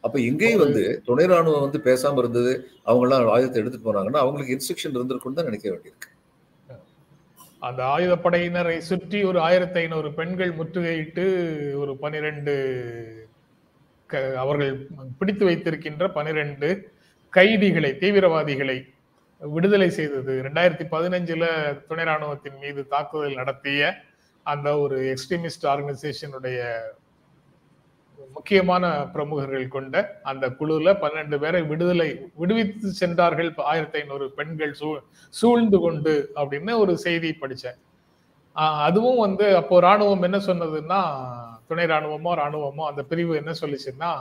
[0.03, 2.51] அப்ப இங்கேயும் வந்து துணை ராணுவம் வந்து பேசாம இருந்தது.
[2.89, 6.09] அவங்க எல்லாம் ஆயுதத்தை எடுத்துட்டு போனாங்கன்னா அவங்களுக்கு இன்ஸ்ட்ரக்ஷன் இருந்திருக்குன்னு தான் நினைக்க வேண்டியிருக்கு.
[7.61, 11.23] அந்த ஆயுதப்படையினரை சுற்றி ஒரு ஆயிரத்தி ஐநூறு பெண்கள் முற்றுகையிட்டு
[11.75, 12.53] ஒரு பனிரெண்டு
[14.09, 14.87] க- அவர்கள்
[15.17, 16.69] பிடித்து வைத்திருக்கின்ற பனிரெண்டு
[17.33, 18.77] கைதிகளை தீவிரவாதிகளை
[19.41, 20.43] விடுதலை செய்தது.
[20.43, 21.45] ரெண்டாயிரத்தி பதினஞ்சுல
[21.87, 23.81] துணை ராணுவத்தின் மீது தாக்குதல் நடத்திய
[24.45, 26.59] அந்த ஒரு எக்ஸ்ட்ரீமிஸ்ட் ஆர்கனைசேஷனுடைய
[28.33, 33.53] முக்கியமான பிரமுகர்கள் கொண்ட அந்த குழுல பன்னெண்டு பேரை விடுதலை விடுவித்து சென்றார்கள்.
[33.55, 34.97] ஆயிரத்தி ஐநூறு பெண்கள் சூ
[35.29, 37.77] சூழ்ந்து கொண்டு அப்படின்னு ஒரு செய்தி படிச்சேன்.
[38.55, 41.01] ஆஹ் அதுவும் வந்து அப்போ ராணுவம் என்ன சொன்னதுன்னா
[41.67, 44.11] துணை ராணுவமோ ராணுவமோ அந்த பிரிவு என்ன சொல்லிச்சுன்னா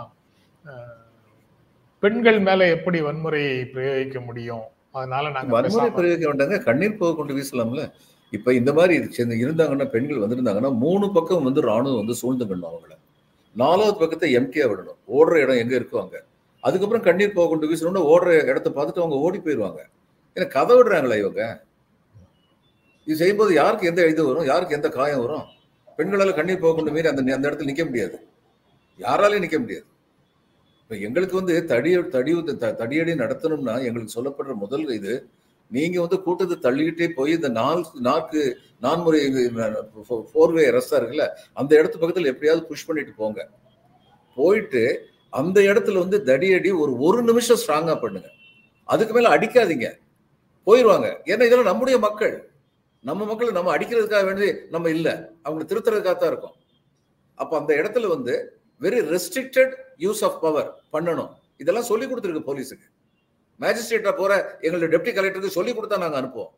[1.98, 4.62] பெண்கள் மேல எப்படி வன்முறையை பிரயோகிக்க முடியும்?
[4.90, 6.62] அதனால நாங்க வன்முறை பிரயோகிக்க வேண்டாங்க.
[6.62, 7.92] கண்ணீர் போக கொண்டு வீசலாம்ல.
[8.30, 12.95] இப்ப இந்த மாதிரி இருந்தாங்கன்னா பெண்கள் வந்திருந்தாங்கன்னா மூணு பக்கம் வந்து ராணுவம் வந்து சூழ்ந்துக்கணும் அவங்கள.
[13.56, 14.98] நாலாவது பக்கத்தை எம்டியா விடணும்.
[15.14, 16.16] ஓடுற இடம் எங்கே இருக்கோ அங்கே.
[16.60, 19.78] அதுக்கப்புறம் கண்ணீர் போக கொண்டு வீசணும்னு ஓடுற இடத்த பார்த்துட்டு அவங்க ஓடி போயிடுவாங்க
[20.34, 21.62] ஏன்னா கதை விடுறாங்களா இவங்க.
[23.04, 24.44] இது செய்யும்போது யாருக்கு எந்த இது வரும்?
[24.44, 25.42] யாருக்கு எந்த காயம் வரும்?
[25.96, 28.26] பெண்களால் கண்ணீர் போக கொண்டு மீறி அந்த அந்த இடத்துல நிற்க முடியாது.
[28.98, 29.84] யாராலையும் நிற்க முடியாது.
[30.82, 35.28] இப்போ எங்களுக்கு வந்து தடிய தடி த- தடியடி நடத்தணும்னா எங்களுக்கு சொல்லப்படுற முதல் இது
[35.74, 38.42] நீங்க வந்து கூட்டத்தை தள்ளிக்கிட்டே போய் இந்த நால் நாக்கு
[38.84, 39.20] நான்முறை
[40.32, 41.26] ஃபோர்வே ரஸ்தா இருக்குல்ல
[41.60, 43.40] அந்த இடத்து பக்கத்தில் எப்படியாவது புஷ் பண்ணிட்டு போங்க.
[44.36, 44.82] போயிட்டு
[45.40, 48.28] அந்த இடத்துல வந்து தடியடி ஒரு ஒரு நிமிஷம் ஸ்ட்ராங்காக பண்ணுங்க.
[48.84, 49.88] அதுக்கு மேலே அடிக்காதீங்க.
[50.66, 52.36] போயிடுவாங்க ஏன்னா இதெல்லாம் நம்முடைய மக்கள்.
[53.08, 55.12] நம்ம மக்களை நம்ம அடிக்கிறதுக்காக வேண்டியது நம்ம இல்லை.
[55.44, 56.56] அவங்களை திருத்துறதுக்காக தான் இருக்கும்.
[57.34, 58.34] அப்போ அந்த இடத்துல வந்து
[58.80, 61.30] very restricted use of power பண்ணணும்.
[61.62, 62.86] இதெல்லாம் சொல்லி கொடுத்துருக்கு போலீஸுக்கு.
[63.60, 64.32] மேஜிஸ்ட்ரேட்டா போற
[64.64, 66.52] எங்களுடைய டெப்டி கலெக்டருக்கு சொல்லி கொடுத்தா நாங்க அனுப்புவோம்.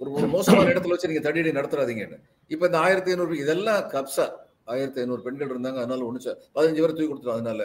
[0.00, 2.18] ஒரு ஒரு மோசமான இடத்துல வச்சு நீங்க தடியடி நடத்துறாதீங்கன்னு.
[2.50, 4.26] இப்ப இந்த ஆயிரத்தி ஐநூறு இதெல்லாம் கப்சா.
[4.72, 7.62] ஆயிரத்தி ஐநூறு பெண்கள் இருந்தாங்க அதனால ஒண்ணு பதினஞ்சு பேரை தூக்கி கொடுத்துரும் அதனால.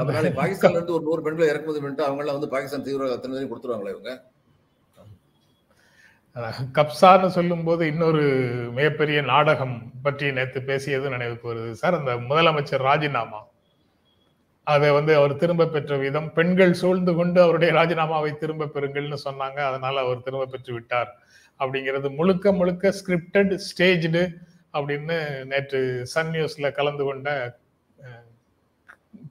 [0.00, 3.52] அதனால பாகிஸ்தான்ல இருந்து ஒரு நூறு பெண்களை இறக்குமதி பண்ணிட்டு அவங்க எல்லாம் வந்து பாகிஸ்தான் தீவிரவாத அத்தனை பேரையும்
[3.52, 4.12] கொடுத்துருவாங்களா இவங்க?
[6.78, 8.22] கப்சான்னு சொல்லும்போது இன்னொரு
[8.76, 9.74] மிகப்பெரிய நாடகம்
[10.06, 11.72] பற்றி நேத்து பேசியது நினைவுக்கு வருது.
[11.80, 13.40] சார் அந்த முதலமைச்சர் ராஜினாமா.
[14.66, 19.58] அதை வந்து அவர் திரும்ப பெற்ற விதம் பெண்கள் சூழ்ந்து கொண்டு அவருடைய ராஜினாமாவை திரும்ப பெறுங்கள்னு சொன்னாங்க.
[19.70, 21.10] அதனால அவர் திரும்ப பெற்று விட்டார்.
[21.60, 24.22] அப்படிங்கிறது முழுக்க முழுக்க ஸ்கிரிப்டட் ஸ்டேஜ்டு
[24.74, 25.16] அப்படின்னு
[25.50, 25.80] நேற்று
[26.12, 27.28] சன் நியூஸ்ல கலந்து கொண்ட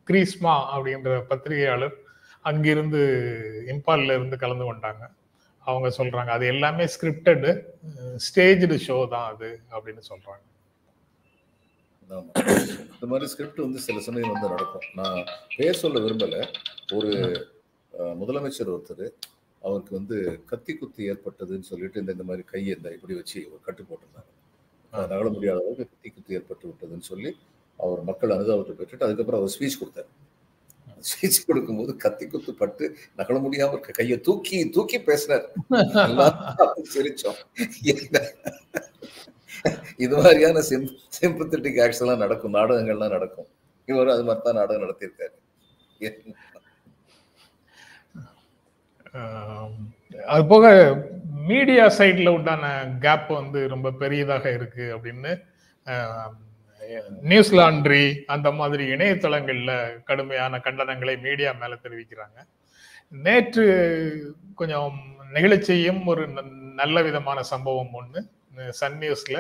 [0.10, 1.96] கிரீஸ்மா அப்படின்ற பத்திரிகையாளர்
[2.50, 3.02] அங்கிருந்து
[3.74, 5.04] இம்பால்ல இருந்து கலந்து கொண்டாங்க.
[5.65, 7.50] அவங்க சொல்றாங்க அது எல்லாமே ஸ்கிரிப்டடு
[8.28, 10.44] ஸ்டேஜ்டு ஷோ தான் அது அப்படின்னு சொல்றாங்க.
[12.17, 12.32] ஆமா.
[12.93, 14.88] இந்த மாதிரி ஸ்கிரிப்ட் வந்து சில சமயம் வந்து நடக்கும்.
[15.00, 15.19] நான்
[15.58, 16.41] பேர் சொல்ல விரும்பலை.
[16.97, 17.12] ஒரு
[18.21, 19.06] முதலமைச்சர் ஒருத்தர்
[19.62, 20.17] அவருக்கு வந்து
[20.52, 24.30] கத்தி குத்தி ஏற்பட்டதுன்னு சொல்லிட்டு இந்த இந்த மாதிரி கையை இந்த இப்படி வச்சு ஒரு கட்டு போட்டிருந்தாங்க
[25.12, 27.32] நகல முடியாத அளவுக்கு கத்தி குத்தி ஏற்பட்டு விட்டதுன்னு சொல்லி
[27.80, 30.10] அவர் மக்கள் அனுதாபத்தை பெற்றுட்டு அதுக்கப்புறம் அவர் ஸ்பீச் கொடுத்தார்.
[31.10, 32.86] ஸ்பீச் கொடுக்கும்போது கத்தி குத்து பட்டு
[33.19, 35.45] நகல முடியாம இருக்க கையை தூக்கி தூக்கி பேசினார்
[36.95, 37.39] சிரிச்சோம்.
[40.04, 42.56] இது மாதிரியான சிம் சிம்பத்தட்டிக் ஆக்ட்ஸ் எல்லாம் நடக்கும்.
[42.58, 43.50] நாடகங்கள்லாம் நடக்கும்.
[43.88, 45.36] இவர் அது மாதிரி தான் நாடகம் நடத்தியிருக்காரு.
[50.34, 50.65] அது போக
[51.50, 52.65] மீடியா சைட்ல உண்டான
[53.06, 55.32] கேப் வந்து ரொம்ப பெரியதாக இருக்கு அப்படின்னு
[55.91, 59.71] நியூஸ்லாண்ட்ரி நியூஸ் லாண்ட்ரி அந்த மாதிரி இணையதளங்கள்ல
[60.10, 62.38] கடுமையான கண்டனங்களை மீடியா மேல தெரிவிக்கிறாங்க.
[63.26, 63.65] நேற்று
[64.60, 64.93] கொஞ்சம்
[65.38, 66.24] நிகழ்ச்சியும் ஒரு
[66.82, 68.21] நல்ல விதமான சம்பவம் ஒன்று
[68.80, 69.40] சன் நியூஸ்ல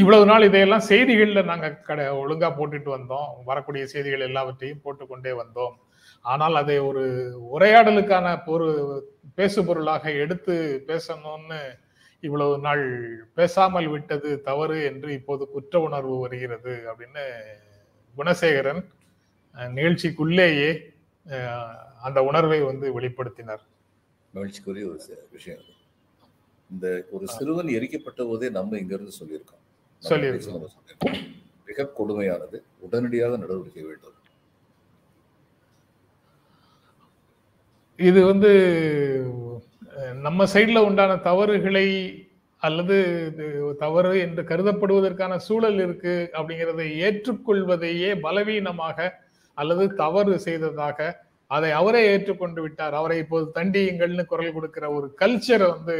[0.00, 3.30] இவ்வளவு நாள் இதையெல்லாம் செய்திகளில் நாங்கள் கடை ஒழுங்கா போட்டுட்டு வந்தோம்.
[3.48, 5.74] வரக்கூடிய செய்திகள் எல்லாவற்றையும் போட்டுக்கொண்டே வந்தோம்.
[6.32, 7.02] ஆனால் அதை ஒரு
[7.56, 8.68] உரையாடலுக்கான ஒரு
[9.38, 10.54] பேசு பொருளாக எடுத்து
[10.90, 11.60] பேசணும்னு
[12.22, 12.84] இவ்வளவு நாள்
[13.38, 17.24] பேசாமல் விட்டது தவறு என்று இப்போது குற்ற உணர்வு வருகிறது அப்படின்னு
[18.16, 18.82] குணசேகரன்
[19.78, 20.70] நிகழ்ச்சிக்குள்ளேயே
[22.06, 23.64] அந்த உணர்வை வந்து வெளிப்படுத்தினார்.
[24.34, 25.00] மகிழ்ச்சிக்குரிய ஒரு
[25.36, 25.62] விஷயம்.
[26.70, 29.62] இந்த ஒரு சிறுவன் எரிக்கப்பட்ட போதே நம்ம இங்க இருந்து சொல்லியிருக்கோம்.
[30.02, 31.16] சொல்லியிருக்கோம்.
[31.68, 34.18] மிக கொடுமையானது உடனடியாக நடவடிக்கை வேண்டும்.
[37.98, 38.52] இது வந்து
[40.26, 41.86] நம்ம சைட்ல உண்டான தவறுகளை
[42.62, 42.96] அல்லது
[43.82, 48.98] தவறு என்று கருதப்படுவதற்கான சூழல் இருக்கு அப்படிங்கிறதை ஏற்றுக்கொள்வதையே பலவீனமாக
[49.58, 50.98] அல்லது தவறு செய்ததாக
[51.50, 52.94] அதை அவரே ஏற்றுக்கொண்டு விட்டார்.
[53.00, 55.96] அவரை இப்போது தண்டியுங்கள்னு குரல் கொடுக்கிற ஒரு கல்ச்சரை வந்து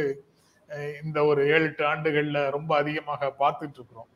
[1.03, 4.09] இந்த ஒரு ஏழு எட்டு ஆண்டுகள்ல ரொம்ப அதிகமாக பார்த்துட்டு இருக்கிறோம்.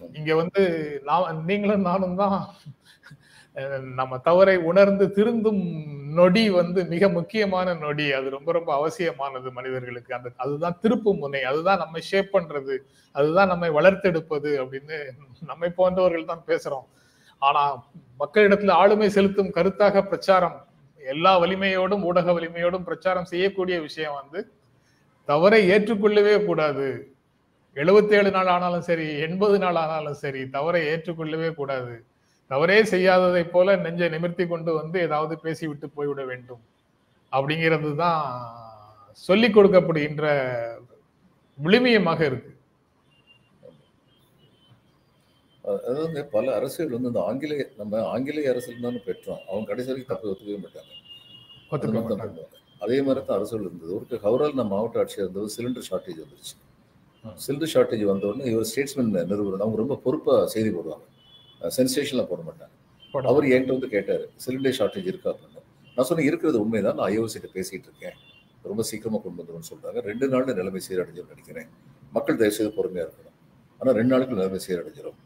[0.00, 0.62] இங்க வந்து
[1.08, 2.38] நான் நீங்களும் நானும் தான்.
[3.98, 5.62] நம்ம தவறை உணர்ந்து திருந்தும்
[6.18, 8.06] நொடி வந்து மிக முக்கியமான நொடி.
[8.12, 10.12] அது ரொம்ப ரொம்ப அவசியமானது மனிதர்களுக்கு.
[10.18, 11.42] அந்த அதுதான் திருப்பு முனை.
[11.44, 12.76] அதுதான் நம்ம ஷேப் பண்றது.
[13.14, 14.98] அதுதான் நம்மை வளர்த்தெடுப்பது அப்படின்னு
[15.50, 16.86] நம்மை போன்றவர்கள் தான் பேசுறோம்.
[17.42, 17.62] ஆனா
[18.20, 20.56] மக்களிடத்துல ஆளுமை செலுத்தும் கருத்தாக பிரச்சாரம்
[21.02, 24.40] எல்லா வலிமையோடும் ஊடக வலிமையோடும் பிரச்சாரம் செய்யக்கூடிய விஷயம் வந்து
[25.28, 26.88] தவறை ஏற்றுக்கொள்ளவே கூடாது.
[27.76, 31.94] எழுபத்தேழு நாள் ஆனாலும் சரி எண்பது நாள் ஆனாலும் சரி தவறை ஏற்றுக்கொள்ளவே கூடாது.
[32.50, 36.62] தவறே செய்யாததை போல நெஞ்சை நிமிர்த்தி கொண்டு வந்து ஏதாவது பேசிவிட்டு போய்விட வேண்டும்.
[37.32, 38.22] அப்படிங்கிறது தான்
[39.26, 40.26] சொல்லிக் கொடுக்கப்படுகின்ற
[41.58, 42.52] விழுமியமாக இருக்கு.
[45.88, 49.42] அதாவது பல அரசியல் வந்து இந்த ஆங்கிலேய நம்ம ஆங்கிலேய அரசியல் தானே பெற்றோம்.
[49.48, 50.92] அவங்க கடைசி வரைக்கும் தப்பு ஒத்துக்கவே மாட்டாங்க.
[51.72, 52.46] ஒத்துக்க.
[52.78, 53.94] அதே மாதிரி தான் அரசியல் இருந்தது.
[53.94, 56.56] ஒரு ஹவரால் நம்ம மாவட்ட ஆட்சியர் இருந்தது சிலிண்டர் ஷார்ட்டேஜ் வந்துருச்சு.
[57.46, 61.04] சிலிண்டர் ஷார்ட்டேஜ் வந்த உடனே இவர் ஸ்டேட்ஸ்மேன் நிறுவனம் அவங்க ரொம்ப பொறுப்பா செய்தி போடுவாங்க.
[61.76, 63.26] சென்சேஷன்ல போட மாட்டாங்க.
[63.26, 65.30] அவர் என்கிட்ட வந்து கேட்டாரு சிலிண்டர் ஷார்ட்டேஜ் இருக்கா?
[65.30, 65.62] அப்படின்னு.
[65.94, 66.94] நான் சொன்னேன் இருக்கிறது உண்மைதான்.
[66.94, 68.12] நான் ஐஓசி கிட்ட பேசிட்டு இருக்கேன்.
[68.62, 70.00] ரொம்ப சீக்கிரமா கொண்டு வந்துருன்னு சொல்றாங்க.
[70.00, 71.66] ரெண்டு நாள்ல நிலைமை சீரடைஞ்சிரும் நினைக்கிறேன்.
[72.12, 73.36] மக்கள் தயவு செய்து பொறுமையா இருக்கணும்.
[73.78, 75.18] ஆனா ரெண்டு நாளுக்கு நிலைமை சீரடைஞ்சிரும்.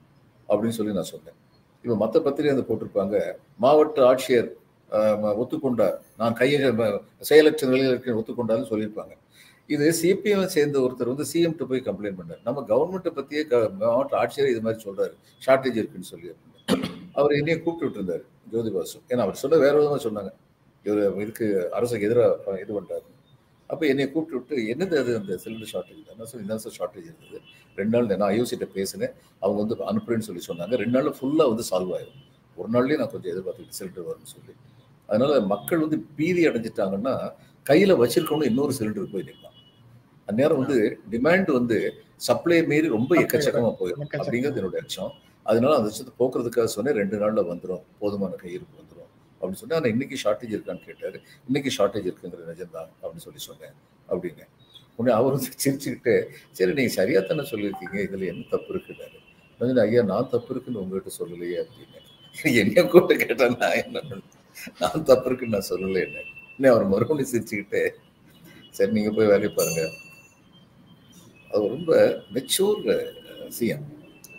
[0.49, 1.35] அப்படின்னு சொல்லி நான் சொன்னேன்.
[1.83, 4.53] இப்போ மற்ற பத்திரிகை வந்து போட்டிருப்பாங்க மாவட்ட ஆட்சியர்
[4.93, 5.97] ஒத்துக்கொண்டார்.
[6.19, 6.75] நான் கையை
[7.21, 9.11] செயலற்ற நிலையில் இருக்க ஒத்துக்கொண்டார்னு சொல்லியிருப்பாங்க.
[9.67, 12.41] இது சிபிஎம் சேர்ந்த ஒருத்தர் வந்து சிஎம் போய் கம்ப்ளைண்ட் பண்ணார்.
[12.45, 15.13] நம்ம கவர்மெண்ட்டை பற்றியே க- மாவட்ட ஆட்சியர் இது மாதிரி சொல்றாரு.
[15.47, 16.33] ஷார்ட்டேஜ் இருக்குன்னு சொல்லி
[17.13, 20.33] அவர் என்னைய கூப்பிட்டு விட்டுருந்தாரு ஜோதிபாசு ஏன்னா அவர் சொன்ன வேற விதமாக சொன்னாங்க.
[20.87, 23.11] இவர் இதுக்கு அரசுக்கு எதிராக இது பண்ணுறாரு
[23.67, 27.41] அப்போ என்னை கூப்பிட்டு விட்டு என்னது அது அந்த சிலிண்டர் ஷார்ட்டேஜ் தான் சொல்லி இந்த ஷார்ட்டேஜ் இருந்தது?
[27.77, 29.11] ரெண்டு நாள் நான் ஐஓசிட்ட பேசினேன்.
[29.41, 30.77] அவங்க வந்து அனுப்புறேன்னு சொல்லி சொன்னாங்க.
[30.77, 34.55] ரெண்டு நாள் ஃபுல்லாக வந்து சால்வ் ஆயிடும் ஒரு நாள்லயே நான் கொஞ்சம் எதிர்பார்த்துட்டு சிலிண்டர் வரும்னு சொல்லி.
[35.13, 37.15] அதனால மக்கள் வந்து பீதி அடைஞ்சிட்டாங்கன்னா
[37.71, 39.59] கையில வச்சிருக்கணும் இன்னொரு சிலிண்டர் போய் நிற்கலாம்
[40.29, 40.79] அந்நேரம் வந்து
[41.13, 41.77] டிமாண்ட் வந்து
[42.27, 44.09] சப்ளை மீறி ரொம்ப எக்கச்சக்கமா போயிடும்.
[44.19, 45.13] அப்படிங்கிறது என்னோட அச்சம்.
[45.43, 49.79] அதனால அந்த விஷயத்தை போக்குறதுக்காக சொன்னேன் ரெண்டு நாள்ல வந்துடும் போதுமான கையிருப்பு வந்துடும் அப்படின்னு சொன்னேன்.
[49.79, 51.19] ஆனால் இன்னைக்கு ஷார்ட்டேஜ் இருக்கான்னு கேட்டாரு.
[51.47, 53.75] இன்னைக்கு ஷார்ட்டேஜ் இருக்குங்கிற நிஜம்தான் அப்படின்னு சொல்லி சொன்னேன்.
[54.13, 54.47] அப்படின்னு.
[54.97, 56.15] உடனே அவர் வந்து சிரிச்சுக்கிட்டு
[56.59, 57.97] சரி நீங்க சரியா தானே சொல்லியிருக்கீங்க.
[58.09, 59.19] இதுல என்ன தப்பு இருக்குன்னாரு
[59.87, 62.01] ஐயா நான் தப்பு இருக்குன்னு உங்ககிட்ட சொல்லலையே அப்படின்னு.
[62.63, 64.01] என்ன கூட்ட கேட்டா நான் என்ன
[64.81, 66.25] நான் தப்பு இருக்குன்னு நான் சொல்லலை என்ன.
[66.57, 67.83] இன்னும் அவர் மறுபடியும் சிரிச்சுக்கிட்டு
[68.79, 69.83] சரி நீங்க போய் வேலையை பாருங்க.
[71.51, 71.93] அது ரொம்ப
[72.35, 72.83] மெச்சூர்
[73.59, 73.87] சிஎம்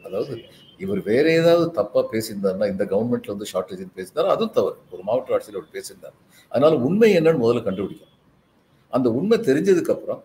[0.06, 0.36] அதாவது
[0.84, 4.30] இவர் வேற ஏதாவது தப்பா பேசியிருந்தாருன்னா இந்த கவர்மெண்ட்ல வந்து ஷார்டேஜ் பேசியிருந்தாரு?
[4.36, 4.78] அதுவும் தவறு.
[4.94, 6.16] ஒரு மாவட்ட ஆட்சியில் அவர் பேசியிருந்தார்.
[6.52, 8.12] அதனால உண்மை என்னன்னு முதல்ல கண்டுபிடிக்கும்
[8.94, 10.22] அந்த உண்மை தெரிஞ்சதுக்கு அப்புறம்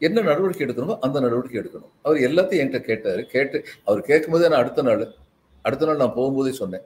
[0.00, 1.92] என்ன நடவடிக்கை எடுக்கணுமோ அந்த நடவடிக்கை எடுக்கணும்.
[2.06, 3.22] அவர் எல்லாத்தையும் என்கிட்ட கேட்டாரு.
[3.34, 5.02] கேட்டு அவர் கேட்கும்போதே நான் அடுத்த நாள்
[5.64, 6.84] அடுத்த நாள் நான் போகும்போதே சொன்னேன்.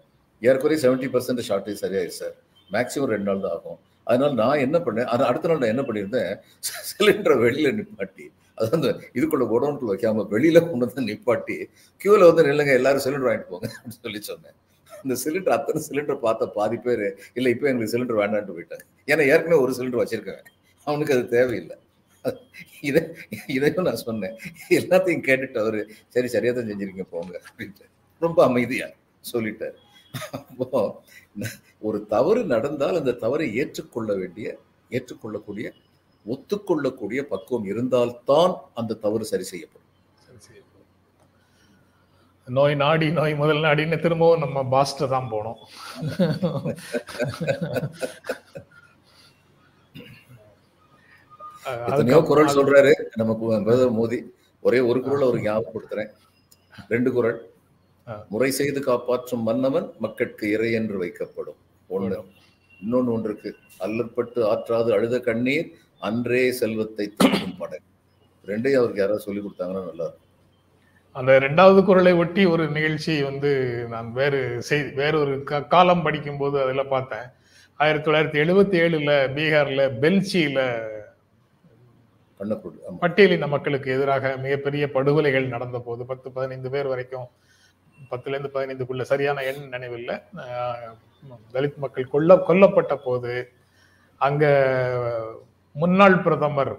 [0.50, 2.36] ஏற்கனவே செவன்ட்டி பர்சன்ட் ஷார்ட்டேஜ் சரியாயிரு சார்
[2.70, 3.80] மேக்ஸிமம் ரெண்டு நாள் தான் ஆகும்.
[4.10, 6.32] அதனால நான் என்ன பண்ணேன் அது அடுத்த நாள் நான் என்ன பண்ணியிருந்தேன்
[6.90, 8.24] சிலிண்டரை வெளியில நிப்பாட்டி
[8.58, 11.56] அது அந்த இதுக்குள்ள குடோனுக்குள்ள வைக்காம வெளியில கொண்டு வந்து நிப்பாட்டி
[12.00, 14.56] கியூவில் வந்து நில்லுங்க எல்லாரும் சிலிண்டர் வாங்கிட்டு போங்க அப்படின்னு சொல்லி சொன்னேன்.
[15.04, 17.04] இந்த சிலிண்டர் அத்தனை சிலிண்டர் பார்த்த பாதி பேர்
[17.38, 18.84] இல்லை இப்போ எங்களுக்கு சிலிண்டர் வேண்டான்ட்டு போயிட்டாங்க.
[19.12, 20.50] ஏன்னா ஏற்கனவே ஒரு சிலிண்டர் வச்சிருக்கேன்
[20.86, 21.76] அவனுக்கு அது தேவையில்லை.
[22.88, 23.00] இதை
[23.54, 24.34] இதையும் நான் சொன்னேன்.
[24.80, 25.80] எல்லாத்தையும் கேட்டுட்டு அவரு
[26.14, 27.86] சரி சரியாக தான் செஞ்சிருக்கீங்க போங்க அப்படின்ட்டு.
[28.24, 28.88] ரொம்ப அமைதியா
[29.32, 29.76] சொல்லிட்டார்.
[30.38, 30.80] அப்போ
[31.80, 34.48] ஒரு தவறு நடந்தால் அந்த தவறை ஏற்றுக்கொள்ள வேண்டிய
[34.90, 35.66] ஏற்றுக்கொள்ளக்கூடிய
[36.26, 39.78] ஒத்துக்கொள்ளக்கூடிய பக்குவம் இருந்தால்தான் அந்த தவறு சரி செய்யப்படும்.
[42.46, 45.58] நோய் நாடி நோய் முதல் நாடின்னு திரும்பவும் நம்ம பாஸ்ட தான் போனோம்
[51.88, 53.44] எத்தனையோ குரல் சொல்றாரு நமக்கு
[53.98, 54.18] மோடி
[54.62, 56.10] ஒரே ஒரு குரல் ஒரு ஞாபகப்படுத்துறேன்
[56.88, 57.38] ரெண்டு குரல்.
[58.28, 61.90] முறை செய்து காப்பாற்றும் மன்னவன் மக்கட்கு இறை என்று வைக்கப்படும்.
[61.90, 62.24] ஒண்ணு.
[62.84, 67.78] இன்னொன்னு ஒன்று இருக்கு அல்லற்பட்டு ஆற்றாது அழுத கண்ணீர் அன்றே செல்வத்தை தூக்கும் படை.
[68.46, 70.20] ரெண்டையும் அவருக்கு யாராவது சொல்லி கொடுத்தாங்கன்னா நல்லா இருக்கும்.
[71.12, 76.86] அந்த ரெண்டாவது குரலை ஒட்டி ஒரு நிகழ்ச்சி வந்து நான் வேறு செய் வேறொரு கா- காலம் படிக்கும்போது அதில்
[76.86, 77.26] பார்த்தேன்.
[77.74, 80.90] ஆயிரத்தி தொள்ளாயிரத்தி எழுபத்தி ஏழுல பீகார்ல பெல்ச்சியில
[83.00, 87.26] பட்டியலின மக்களுக்கு எதிராக மிகப்பெரிய படுகொலைகள் நடந்த போது பத்து பதினைந்து பேர் வரைக்கும்
[88.10, 90.12] பத்துலேருந்து பதினைந்துக்குள்ள சரியான எண் நினைவில்
[91.54, 93.32] தலித் மக்கள் கொல்ல கொல்லப்பட்ட போது
[94.20, 94.44] அங்க
[95.76, 96.74] முன்னாள் பிரதமர்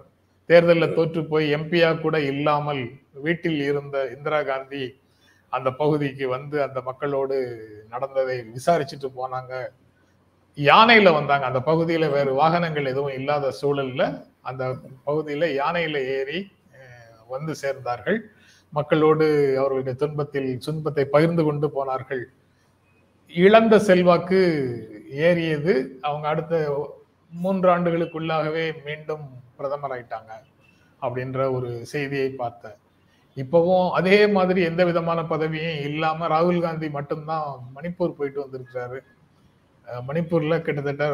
[0.49, 2.81] தேர்தலில் தோற்று போய் எம்பியா கூட இல்லாமல்
[3.25, 4.83] வீட்டில் இருந்த இந்திரா காந்தி
[5.53, 7.35] அந்த பகுதிக்கு வந்து அந்த மக்களோடு
[7.89, 9.53] நடந்ததை விசாரிச்சுட்டு போனாங்க.
[10.57, 11.45] யானையில வந்தாங்க.
[11.49, 14.03] அந்த பகுதியில வேறு வாகனங்கள் எதுவும் இல்லாத சூழல்ல
[14.49, 14.63] அந்த
[15.07, 16.39] பகுதியில யானையில ஏறி
[17.33, 18.19] வந்து சேர்ந்தார்கள்.
[18.77, 19.25] மக்களோடு
[19.61, 22.23] அவர்களுடைய துன்பத்தில் துன்பத்தை பகிர்ந்து கொண்டு போனார்கள்.
[23.33, 24.41] இழந்த செல்வாக்கு
[25.27, 25.73] ஏறியது.
[26.07, 26.53] அவங்க அடுத்த
[27.31, 29.25] மூன்று ஆண்டுகளுக்குள்ளாகவே மீண்டும்
[29.57, 30.31] பிரதமர் ஆயிட்டாங்க
[31.01, 32.77] அப்படின்ற ஒரு செய்தியை பார்த்தேன்
[33.37, 38.99] இப்பவும் அதே மாதிரி எந்த விதமான பதவியும் இல்லாம ராகுல் காந்தி மட்டும்தான் மணிப்பூர் போயிட்டு வந்திருக்கிறாரு.
[40.07, 41.05] மணிப்பூர்ல கிட்டத்தட்ட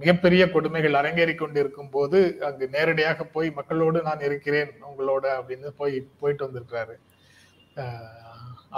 [0.00, 6.46] மிகப்பெரிய கொடுமைகள் அரங்கேறி கொண்டிருக்கும் போது அங்கு நேரடியாக போய் மக்களோடு நான் இருக்கிறேன் உங்களோட அப்படின்னு போய் போயிட்டு
[6.46, 6.94] வந்திருக்கிறாரு.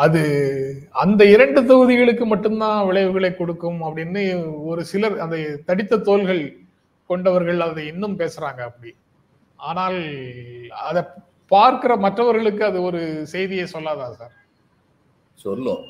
[0.04, 0.22] அது
[1.02, 4.22] அந்த இரண்டு தொகுதிகளுக்கு மட்டும்தான் விளைவுகளை கொடுக்கும் அப்படின்னு
[4.70, 5.36] ஒரு சிலர் அந்த
[5.68, 6.42] தடித்த தோள்கள்
[7.10, 8.92] கொண்டவர்கள் அதை இன்னும் பேசுறாங்க அப்படி.
[9.70, 9.98] ஆனால்
[10.88, 11.02] அதை
[11.54, 13.00] பார்க்கிற மற்றவர்களுக்கு அது ஒரு
[13.34, 14.34] செய்தியை சொல்லாதா சார்?
[15.44, 15.84] சொல்லும்.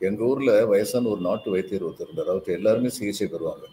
[0.00, 2.32] எங்க ஊர்ல வயசான ஒரு நாட்டு வைத்தியர் ஒருத்தர் இருந்தார்.
[2.32, 3.66] அவருக்கு எல்லாருமே சிகிச்சை பெறுவாங்க.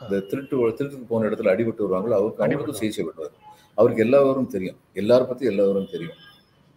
[0.00, 2.78] இந்த திருட்டு திருட்டுக்கு போன இடத்துல அடிபட்டு வருவாங்களோ அவருக்கு அடிபட்டு.
[2.80, 3.34] சிகிச்சை பெறுவார்
[3.80, 4.78] அவருக்கு எல்லாரும் தெரியும்.
[5.02, 6.18] எல்லார பத்தி எல்லாரும் தெரியும்.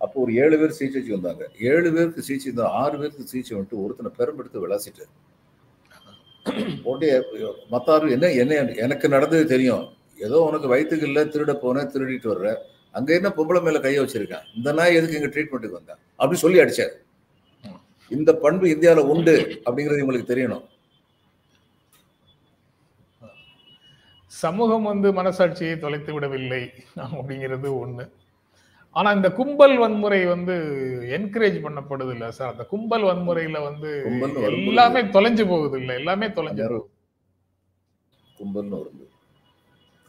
[0.03, 1.43] அப்போ ஒரு ஏழு பேர் சிகிச்சைக்கு வந்தாங்க.
[1.71, 5.11] ஏழு பேருக்கு சிகிச்சை இருந்தா ஆறு பேருக்கு சிகிச்சை வந்துட்டு ஒருத்தனை பெரும்பெடுத்து விளாசிட்டாரு.
[6.89, 7.09] உடனே
[7.73, 9.83] மத்தாரு என்ன என்ன எனக்கு நடந்தது தெரியும்.
[10.27, 12.49] ஏதோ உனக்கு வயிற்றுக்கு இல்லை திருட போனேன் திருடிட்டு வர்ற.
[12.97, 14.45] அங்க என்ன பொம்பளை மேல கையை வச்சிருக்கேன்?
[14.57, 16.95] இந்த நாய் எதுக்கு இங்க ட்ரீட்மெண்ட்டுக்கு வந்தேன் அப்படி சொல்லி அடிச்சாரு.
[18.11, 20.63] இந்த பண்பு இந்தியால உண்டு அப்படிங்கிறது உங்களுக்கு தெரியணும்.
[24.31, 26.63] சமூகம் வந்து மனசாட்சியை தொலைத்து விடவில்லை
[27.07, 28.05] அப்படிங்கிறது ஒண்ணு.
[28.95, 30.55] ஆனா இந்த கும்பல் வன்முறை வந்து
[31.17, 33.89] என்கரேஜ் பண்ணப்படுது இல்ல சார் அந்த கும்பல் வன்முறையில வந்து
[34.63, 36.63] எல்லாமே தொலைஞ்சு போகுது இல்ல எல்லாமே தொலைஞ்சு
[38.37, 39.07] கும்பல்னு வரும்போது.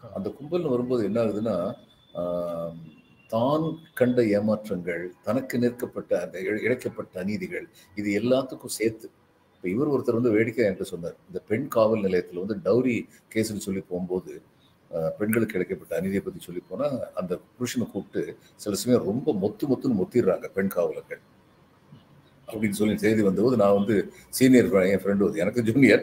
[0.02, 1.56] அந்த கும்பல்னு வரும்போது என்ன ஆகுதுன்னா
[3.30, 9.08] தான் கண்ட ஏமாற்றங்கள் தனக்கு நிற்கப்பட்ட அந்த இழ- இழைக்கப்பட்ட அநீதிகள் இது எல்லாத்துக்கும் சேர்த்து
[9.60, 11.16] இப்போ இவர் ஒருத்தர் வந்து வேடிக்கை என்கிட்ட சொன்னார்.
[11.28, 12.94] இந்த பெண் காவல் நிலையத்தில் வந்து டவுரி
[13.32, 14.32] கேஸ்ன்னு சொல்லி போகும்போது
[15.18, 18.22] பெண்களுக்கு கிடைக்கப்பட்ட அநீதியை பற்றி சொல்லி போனால் அந்த புருஷனை கூப்பிட்டு
[18.62, 21.20] சில சமயம் ரொம்ப மொத்து மொத்துன்னு மொத்திடுறாங்க பெண் காவலர்கள்.
[22.48, 23.96] அப்படின்னு சொல்லி செய்தி வந்தபோது நான் வந்து
[24.38, 26.02] சீனியர் என் ஃப்ரெண்டு வந்து எனக்கு ஜூனியர்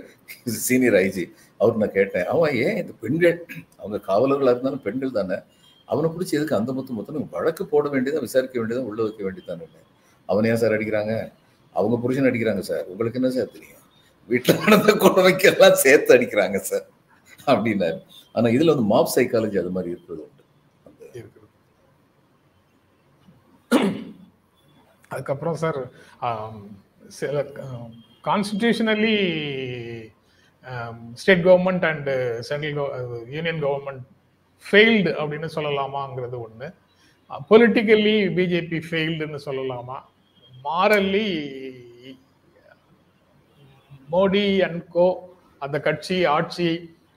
[0.67, 1.26] சீனியர் ஐஜி
[1.60, 3.36] அவர் நான் கேட்டேன் அவன் ஏன் இந்த பெண்கள்
[3.82, 5.39] அவங்க காவலர்களாக இருந்தாலும் பெண்கள் தானே?
[5.88, 9.65] அவனை பிடிச்சி எதுக்கு அந்த மொத்தம் மொத்தம் வழக்கு போட வேண்டியதான் விசாரிக்க வேண்டியதான் உள்ள வைக்க வேண்டியதான்
[10.30, 11.13] அவனை ஏன் சார் அடிக்கிறாங்க?
[11.75, 12.86] அவங்க புருஷன் அடிக்கிறாங்க சார்.
[12.93, 13.84] உங்களுக்கு என்ன சார் தெரியும்?
[14.30, 16.86] வீட்டில் நடந்த கொடுமைக்கெல்லாம் சேர்த்து அடிக்கிறாங்க சார்.
[17.51, 17.99] அப்படின்னாரு.
[18.36, 20.43] ஆனால் இதில் வந்து மாப் சைக்காலஜி அது மாதிரி இருக்கிறது உண்டு.
[25.13, 25.80] அதுக்கப்புறம் சார்
[27.19, 27.43] சில
[28.27, 29.15] constitutionally
[31.21, 32.13] state government and
[32.49, 32.77] central
[33.36, 34.03] union government
[34.65, 36.67] failed அப்படின்னு சொல்லலாமாங்கிறது ஒன்று
[37.51, 39.97] பொலிட்டிக்கலி பிஜேபி ஃபெயில்டுன்னு சொல்லலாமா?
[40.65, 41.28] மாரல்லி
[44.13, 45.06] மோடி அண்ட் கோ
[45.62, 46.67] அந்த கட்சி ஆட்சி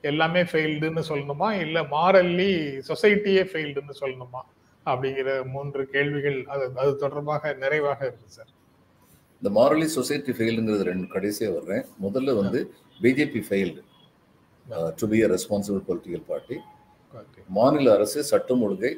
[0.09, 1.49] எல்லாமே ஃபெயில்டுன்னு சொல்லணுமா?
[1.63, 2.49] இல்லை மாரல்லி
[2.89, 4.41] சொசைட்டியே ஃபெயில்டுன்னு சொல்லணுமா?
[4.85, 8.51] அப்படிங்கிற மூன்று கேள்விகள் அது அது தொடர்பாக நிறைவாக இருக்கு சார்.
[9.41, 11.85] இந்த மாரலி சொசைட்டி ஃபெயில்டுங்கிறது ரெண்டு கடைசியாக வர்றேன்.
[12.05, 12.59] முதல்ல வந்து
[13.03, 13.81] BJP failed
[14.99, 16.57] to be a responsible political party
[17.57, 18.91] மாநில அரசு சட்டம் ஒழுங்கை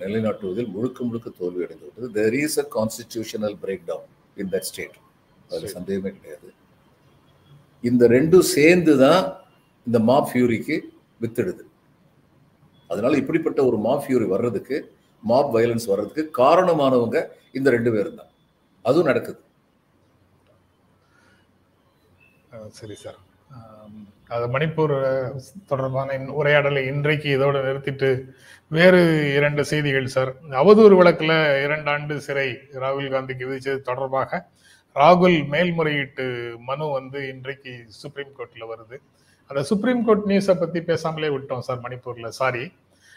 [0.00, 3.56] நிலைநாட்டுவதில் முழுக்க முழுக்க தோல்வி அடைந்து விட்டது there is a constitutional
[3.90, 4.10] breakdown
[4.42, 4.96] in that state
[5.50, 5.72] அது சரி.
[5.76, 6.48] சந்தேகமே கிடையாது.
[7.84, 9.22] இந்த ரெண்டும் சேர்ந்து தான்
[9.86, 10.76] இந்த மா ஃபியூரிக்கு
[11.22, 11.64] வித்திடுது.
[12.90, 14.76] அதனால இப்படிப்பட்ட ஒரு மா ஃபியூரி வர்றதுக்கு
[15.22, 17.18] மாப் வயலன்ஸ் வர்றதுக்கு காரணமானவங்க
[17.58, 18.30] இந்த ரெண்டு பேரும் தான்
[18.84, 19.40] அதுவும் நடக்குது.
[22.80, 23.20] சரி சார்.
[24.28, 24.94] அது மணிப்பூர்
[25.66, 28.30] தொடர்பான இன்- உரையாடலை இன்றைக்கு இதோட நிறுத்திட்டு
[28.68, 30.34] வேறு இரண்டு செய்திகள் சார்.
[30.50, 34.48] அவதூறு வழக்கில் இரண்டு ஆண்டு சிறை ராகுல் காந்திக்கு விதித்தது தொடர்பாக
[34.94, 38.96] ராகுல் மேல்முறையீட்டு மனு வந்து இன்றைக்கு சுப்ரீம் கோர்ட்டில் வருது.
[39.46, 42.26] அந்த சுப்ரீம் கோர்ட் நியூஸை பற்றி பேசாமலே விட்டோம் சார் மணிப்பூரில்.
[42.26, 42.72] சாரி.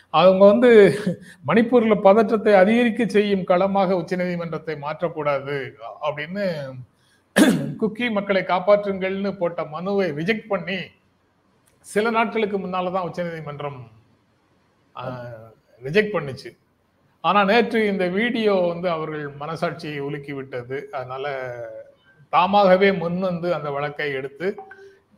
[0.09, 0.99] அவங்க வந்து
[1.47, 6.45] மணிப்பூர்ல பதற்றத்தை அதிகரிக்க செய்யும் களமாக உச்சநீதிமன்றத்தை மாற்றக்கூடாது அப்படின்னு
[7.77, 10.77] குக்கி மக்களை காப்பாற்றுங்கள்னு போட்ட மனுவை ரிஜெக்ட் பண்ணி
[11.87, 13.79] சில நாட்களுக்கு முன்னால தான் உச்சநீதிமன்றம்
[15.81, 16.49] ரிஜெக்ட் பண்ணுச்சு.
[17.23, 21.25] ஆனா நேற்று இந்த வீடியோ வந்து அவர்கள் மனசாட்சியை உலுக்கி விட்டது அதனால
[22.33, 24.47] தாமாகவே முன் வந்து அந்த வழக்கை எடுத்து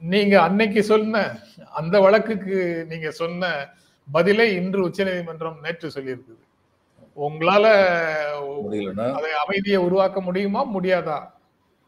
[0.01, 1.23] நீங்க அன்னைக்கு சொன்ன
[1.71, 3.51] அந்த வழக்குக்கு நீங்க சொன்ன
[4.07, 6.43] பதிலை இன்று உச்சநீதிமன்றம் நேற்று சொல்லியிருக்குது.
[7.17, 7.65] உங்களால
[9.17, 10.61] அதை அமைதியை உருவாக்க முடியுமா?
[10.75, 11.17] முடியாதா?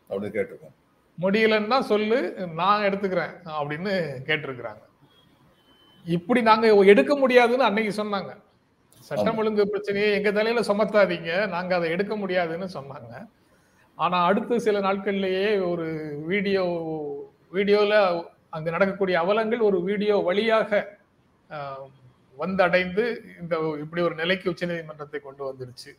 [0.09, 0.75] அப்படின்னு கேட்டிருக்கோம்.
[1.23, 2.17] முடியலன்னா சொல்லு
[2.60, 3.93] நான் எடுத்துக்கிறேன் அப்படின்னு
[4.27, 4.84] கேட்டிருக்கிறாங்க.
[6.05, 8.31] இப்படி நாங்க எடுக்க முடியாதுன்னு அன்னைக்கு சொன்னாங்க.
[9.10, 11.31] சட்டம் ஒழுங்கு பிரச்சனையை எங்க தலையில சுமத்தாதீங்க.
[11.55, 13.12] நாங்க அதை எடுக்க முடியாதுன்னு சொன்னாங்க.
[13.97, 15.88] ஆனா அடுத்த சில நாட்கள்லயே ஒரு
[16.31, 16.63] வீடியோ
[17.55, 17.93] வீடியோல
[18.57, 20.81] அங்க நடக்கக்கூடிய அவலங்கள் ஒரு வீடியோ வழியாக
[22.38, 23.03] வந்தடைந்து
[23.41, 25.91] இந்த இப்படி ஒரு நிலைக்கு உச்சநீதிமன்றத்தை கொண்டு வந்துருச்சு.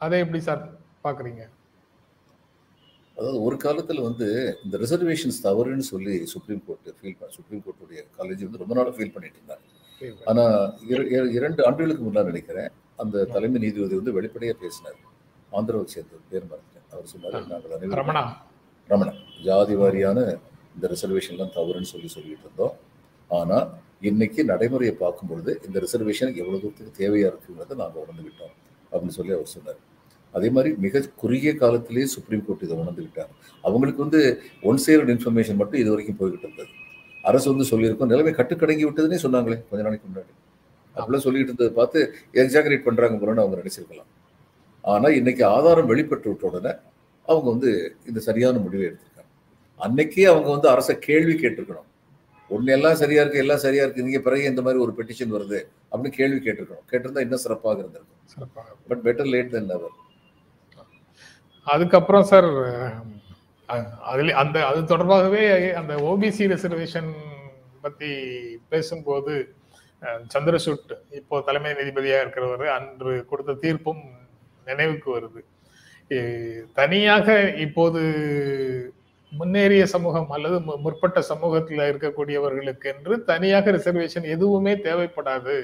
[0.00, 0.62] அதை எப்படி சார்
[1.06, 1.42] பாக்குறீங்க?
[3.16, 8.42] அதாவது ஒரு காலத்துல வந்து இந்த ரிசர்வேஷன்ஸ் தவறுன்னு சொல்லி சுப்ரீம் கோர்ட் ஃபீல் பண்ண சுப்ரீம் கோர்ட்டுடைய காலேஜ்
[8.42, 9.70] வந்து ரொம்ப நாளா ஃபீல் பண்ணிட்டு இருந்தாங்க.
[10.24, 10.42] ஆனா
[10.90, 14.94] இர- இர- இரண்டு ஆண்டுகளுக்கு முன்னால் நினைக்கிறேன் அந்த தலைமை நீதிபதி வந்து வெளிப்படையா பேசினார்.
[15.52, 16.92] ஆந்திராவை சேர்ந்த பேர் மறந்துட்டேன்.
[16.92, 18.32] அவர் சொன்னார் நாங்கள் அனைவரும் ரமணா.
[18.88, 20.38] ரமணன் ஜாதி வாரியான
[20.74, 22.76] இந்த ரிசர்வேஷன்லாம் தவறுன்னு சொல்லி சொல்லிட்டு இருந்தோம்.
[23.28, 23.68] ஆனா
[24.00, 28.52] இன்னைக்கு நடைமுறையை பார்க்கும் பொழுது இந்த ரிசர்வேஷன் எவ்வளவு தூரத்துக்கு தேவையா இருக்குங்கிறத நாங்கள் உணர்ந்துவிட்டோம்
[28.92, 29.90] அப்படின்னு சொல்லி அவர் சொன்னார்.
[30.34, 33.32] அதே மாதிரி மிக குறுகிய காலத்திலேயே சுப்ரீம் கோர்ட் இதை உணர்ந்து விட்டாங்க
[33.64, 34.20] அவங்களுக்கு வந்து
[34.70, 36.70] ஒன் சைடு இன்ஃபர்மேஷன் மட்டும் இது வரைக்கும் போய்கிட்டு இருந்தது.
[37.30, 40.32] அரசு வந்து சொல்லியிருக்கோம் நிலைமை கட்டுக்கடங்கி விட்டதுன்னே சொன்னாங்களே கொஞ்ச நாளைக்கு முன்னாடி.
[40.94, 41.98] அப்படிலாம் சொல்லிட்டு இருந்ததை பார்த்து
[42.42, 44.10] எக்ஸாகரேட் பண்றாங்க போலன்னு அவங்க நினைச்சிருக்கலாம்.
[44.84, 46.72] ஆனா இன்னைக்கு ஆதாரம் வெளிப்பட்டு விட்ட உடனே
[47.28, 47.70] அவங்க வந்து
[48.10, 49.30] இந்த சரியான முடிவை எடுத்திருக்காங்க.
[49.80, 51.88] அன்னைக்கே அவங்க வந்து அரசை கேள்வி கேட்டிருக்கணும்.
[52.50, 56.18] ஒண்ணு எல்லாம் சரியா இருக்கு எல்லாம் சரியா இருக்கு நீங்க பிறகு இந்த மாதிரி ஒரு பெட்டிஷன் வருது அப்படின்னு
[56.20, 56.86] கேள்வி கேட்டிருக்கணும்.
[56.92, 58.20] கேட்டிருந்தா இன்னும் சிறப்பாக இருந்திருக்கும்.
[58.34, 59.94] சிறப்பாக but better late than never
[61.66, 62.48] அதுக்கப்புறம் சார்
[64.02, 67.10] அதில் அந்த அது தொடர்பாகவே அந்த ஓபிசி ரிசர்வேஷன்
[67.80, 68.10] பற்றி
[68.68, 69.54] பேசும்போது
[70.34, 74.02] சந்திரசூட் இப்போ தலைமை நீதிபதியாக இருக்கிறவர் அன்று கொடுத்த தீர்ப்பும்
[74.64, 75.40] நினைவுக்கு வருது.
[76.72, 78.00] தனியாக இப்போது
[79.32, 85.56] முன்னேறிய சமூகம் அல்லது மு- முற்பட்ட சமூகத்தில் இருக்கக்கூடியவர்களுக்கு என்று தனியாக ரிசர்வேஷன் எதுவுமே தேவைப்படாது.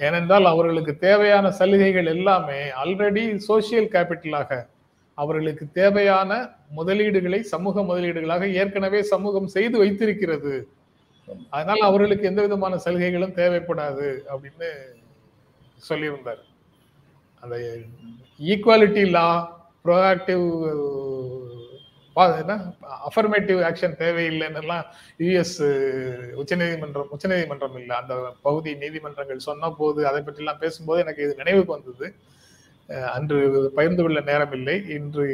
[0.00, 4.50] ஏனென்றால் அவர்களுக்கு தேவையான சலுகைகள் எல்லாமே ஆல்ரெடி சோசியல் கேபிட்டலாக
[5.22, 6.30] அவர்களுக்கு தேவையான
[6.78, 10.54] முதலீடுகளை சமூக முதலீடுகளாக ஏற்கனவே சமூகம் செய்து வைத்திருக்கிறது.
[11.56, 14.68] அதனால அவர்களுக்கு எந்த விதமான சலுகைகளும் தேவைப்படாது அப்படின்னு
[15.88, 16.42] சொல்லியிருந்தார்.
[17.42, 17.56] அந்த
[18.52, 19.28] ஈக்குவாலிட்டி லா
[19.86, 20.46] ப்ரோஆக்டிவ்
[22.40, 22.54] என்ன
[23.08, 24.86] அஃபர்மேட்டிவ் ஆக்ஷன் தேவையில்லைன்னெல்லாம்
[25.24, 25.58] யுஎஸ்
[26.40, 27.94] உச்சநீதிமன்றம் உச்சநீதிமன்றம் இல்லை.
[28.02, 28.14] அந்த
[28.46, 32.08] பகுதி நீதிமன்றங்கள் சொன்ன போது அதை பற்றிலாம் பேசும்போது எனக்கு இது நினைவுக்கு வந்தது.
[32.88, 35.26] அன்று பகிர்ந்து கொள்ள நேரம் இல்லை இன்று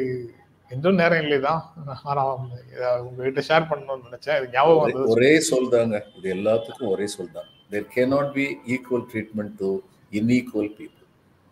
[0.69, 2.35] இன்றும் நேரம் இல்லை தான் ஆனா
[2.75, 4.37] இதை உங்ககிட்ட ஷேர் பண்ணணும்னு நினைச்சேன்.
[4.37, 6.05] இது ஞாபகம் ஒரே- சொல் தாங்க.
[6.17, 7.43] இது எல்லாத்துக்கும் ஒரே சொல் தான்.
[7.69, 9.77] There cannot be equal treatment to
[10.11, 11.03] inequal people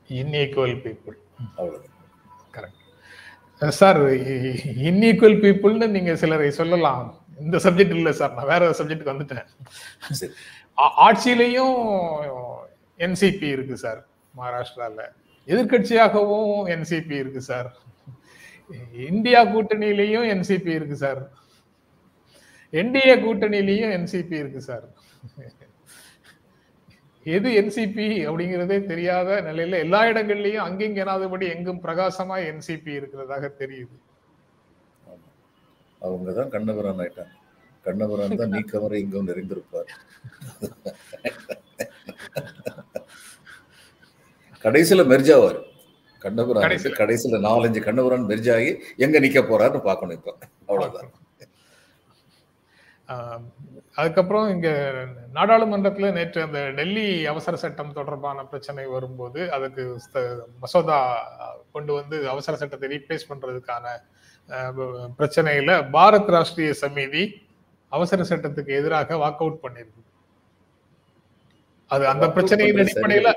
[0.09, 1.13] inequal people
[1.55, 1.91] அவ்வளவுதான்.
[2.53, 4.01] கரெக்ட் சார்
[4.81, 7.17] இன்ஈக்குவல் பீப்புள்னு நீங்க சிலரை சொல்லலாம்.
[7.39, 9.45] இந்த சப்ஜெக்ட் இல்லை சார் நான் வேற சப்ஜெக்ட்டுக்கு
[10.11, 10.29] வந்துட்டேன்.
[10.97, 11.75] ஆட்சியிலையும்
[12.97, 14.05] என்சிபி இருக்கு சார்
[14.37, 15.01] மகாராஷ்டிரால.
[15.51, 17.69] எதிர்க்கட்சியாகவும் என்சிபி இருக்கு சார்.
[19.12, 21.21] இந்தியா கூட்டணியிலையும் என்சிபி இருக்கு சார்.
[22.82, 24.86] என்டிஏ கூட்டணியிலையும் என்சிபி இருக்கு சார்.
[27.36, 33.95] எது என்சிபி அப்படிங்கிறதே தெரியாத நிலையில எல்லா இடங்கள்லயும் அங்கிங்கனாதபடி எங்கும் பிரகாசமா என்சிபி இருக்கிறதாக தெரியுது.
[36.01, 37.36] அவங்க தான் கண்ணபுரான் ஆயிட்டாங்க.
[37.86, 39.91] கண்ணபுரான் தான் நீக்கவரை இங்கும் நிறைந்திருப்பார்.
[44.63, 45.60] கடைசியில மெர்ஜாவார்
[46.21, 46.65] கண்ணபுரான்
[47.02, 47.39] கடைசியில.
[47.47, 50.38] நாலஞ்சு கண்ணபுரான் மெர்ஜாகி எங்க நிக்க போறாருன்னு பார்க்கணும் இப்ப.
[50.65, 51.12] அவ்வளவுதான்.
[53.08, 53.41] ஆஹ்
[53.95, 54.69] அதுக்கப்புறம் இங்க
[55.34, 59.84] நாடாளுமன்றத்துல நேற்று அந்த டெல்லி அவசர சட்டம் தொடர்பான பிரச்சனை வரும்போது அதுக்கு
[60.62, 60.99] மசோதா
[61.71, 63.86] கொண்டு வந்து அவசர சட்டத்தை ரீப்ளேஸ் பண்றதுக்கான
[65.19, 67.23] பிரச்சனையில பாரத் ராஷ்டிரிய சமிதி
[67.91, 70.02] அவசர சட்டத்துக்கு எதிராக வாக் அவுட் பண்ணிருக்கு.
[71.91, 73.32] அது அந்த பிரச்சனையின் அடிப்படையில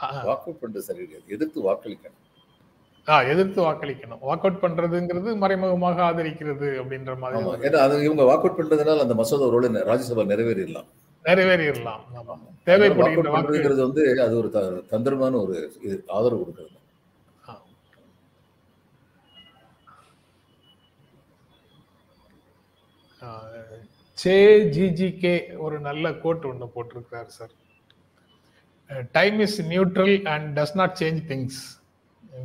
[0.00, 2.18] வாக் அவுட் பண்றது சரியில்லை எதிர்த்து வாக்களிக்கணும்.
[3.32, 4.20] எதிர்த்து வாக்களிக்கணும்.
[4.28, 9.46] வாக் அவுட் பண்றதுங்கிறது மறைமுகமாக ஆதரிக்கிறது அப்படின்ற மாதிரி ஏன்னா அது இவங்க வாக் அவுட் பண்றதுனால அந்த மசோதா
[9.54, 10.88] ரோல ராஜ்யசபா நிறைவேறிடலாம்.
[11.24, 12.02] நிறைவேறிடலாம்.
[12.66, 14.50] பண்றதுங்கிறது வந்து அது ஒரு
[14.92, 16.76] தந்திரமான ஒரு இது ஆதரவு கொடுக்கறது.
[24.22, 24.34] சே
[24.74, 25.34] ஜிஜிகே
[25.64, 27.54] ஒரு நல்ல கோட் ஒன்று போட்டிருக்கிறார் sir.
[29.12, 31.58] Time is neutral and does not change things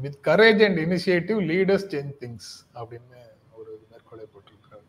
[0.02, 3.18] with courage and initiative leaders change things அப்படின்னு
[3.52, 4.84] ஒரு மேற்கோளை போட்டிருக்கிறார்.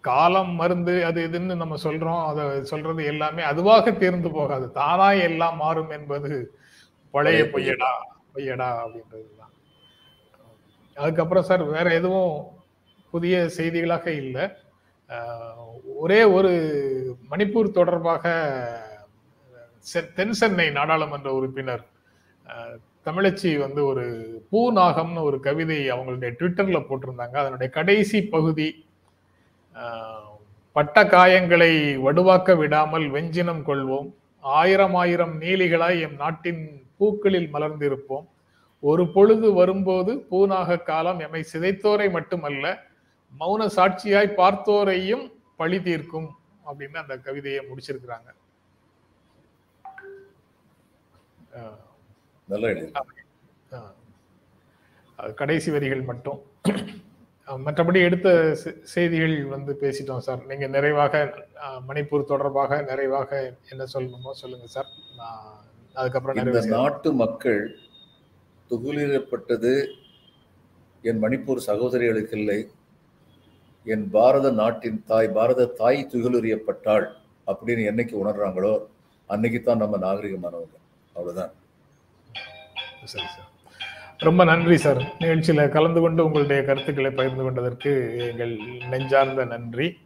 [0.00, 2.26] காலம் மருந்து அது இதுன்னு நம்ம சொல்றோம்.
[2.26, 4.72] அதை சொல்றது எல்லாமே அதுவாக தீர்ந்து போகாது.
[4.72, 6.54] தானா எல்லாம் மாறும் என்பது
[7.10, 7.66] பழைய பழைய பொய்.
[7.66, 7.90] பொய்யடா
[8.34, 9.52] பொய்யடா அப்படின்றதுதான்.
[10.94, 12.46] அதுக்கப்புறம் சார் வேற எதுவும்
[13.10, 14.50] புதிய செய்திகளாக இல்லை.
[16.02, 16.50] ஒரே ஒரு
[17.30, 18.24] மணிப்பூர் தொடர்பாக
[20.16, 21.84] தென் சென்னை நாடாளுமன்ற உறுப்பினர்
[23.06, 24.04] தமிழச்சி வந்து ஒரு
[24.52, 27.36] பூநாகம்னு ஒரு கவிதை அவங்களுடைய ட்விட்டர்ல போட்டிருந்தாங்க.
[27.42, 28.68] அதனுடைய கடைசி பகுதி
[30.72, 31.72] பட்ட காயங்களை
[32.06, 34.08] வடுவாக்க விடாமல் வெஞ்சினம் கொள்வோம்.
[34.40, 36.62] ஆயிரம் ஆயிரம் நீலிகளாய் எம் நாட்டின்
[36.98, 38.26] பூக்களில் மலர்ந்திருப்போம்.
[38.80, 42.64] ஒரு பொழுது வரும்போது பூநாக காலம் எம்மை சிதைத்தோரை மட்டுமல்ல
[43.32, 45.24] மௌன சாட்சியாய் பார்த்தோரையும்
[45.60, 46.28] பழி தீர்க்கும்
[46.68, 48.28] அப்படின்னு அந்த கவிதையை முடிச்சிருக்கிறாங்க.
[55.40, 56.38] கடைசி வரிகள் மட்டும்.
[57.66, 58.28] மற்றபடி எடுத்த
[58.92, 60.40] செய்திகள் வந்து பேசிட்டோம் சார்.
[60.50, 61.22] நீங்க நிறைவாக
[61.88, 63.30] மணிப்பூர் தொடர்பாக நிறைவாக
[63.72, 64.90] என்ன சொல்லணுமோ சொல்லுங்க சார்.
[65.98, 66.62] அதுக்கப்புறம் இந்த.
[66.76, 67.62] நாட்டு மக்கள்
[68.70, 69.72] துகுலிடப்பட்டது
[71.04, 72.60] என் மணிப்பூர் சகோதரிகளுக்கு இல்லை.
[73.84, 77.06] என் பாரத நாட்டின் தாய் பாரத தாய் துகிலுரியப்பட்டாள்
[77.46, 78.86] அப்படின்னு என்னைக்கு உணர்றாங்களோ
[79.26, 80.76] அன்னைக்கு தான் நம்ம நாகரிகமானவங்க.
[81.14, 81.50] அவ்வளவுதான்.
[83.04, 83.48] சரி சார்.
[84.18, 84.96] ரொம்ப நன்றி சார்.
[84.96, 88.58] நிகழ்ச்சியில கலந்து கொண்டு உங்களுடைய கருத்துக்களை பகிர்ந்து கொண்டதற்கு எங்கள்
[88.90, 89.98] நெஞ்சார்ந்த நன்றி.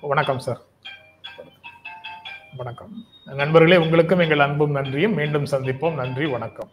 [0.00, 0.60] வணக்கம் சார்.
[2.56, 3.06] வணக்கம்.
[3.24, 5.14] நண்பர்களே உங்களுக்கும் எங்கள் அன்பும் நன்றியும்.
[5.14, 5.94] மீண்டும் சந்திப்போம்.
[5.94, 6.68] நன்றி வணக்கம்.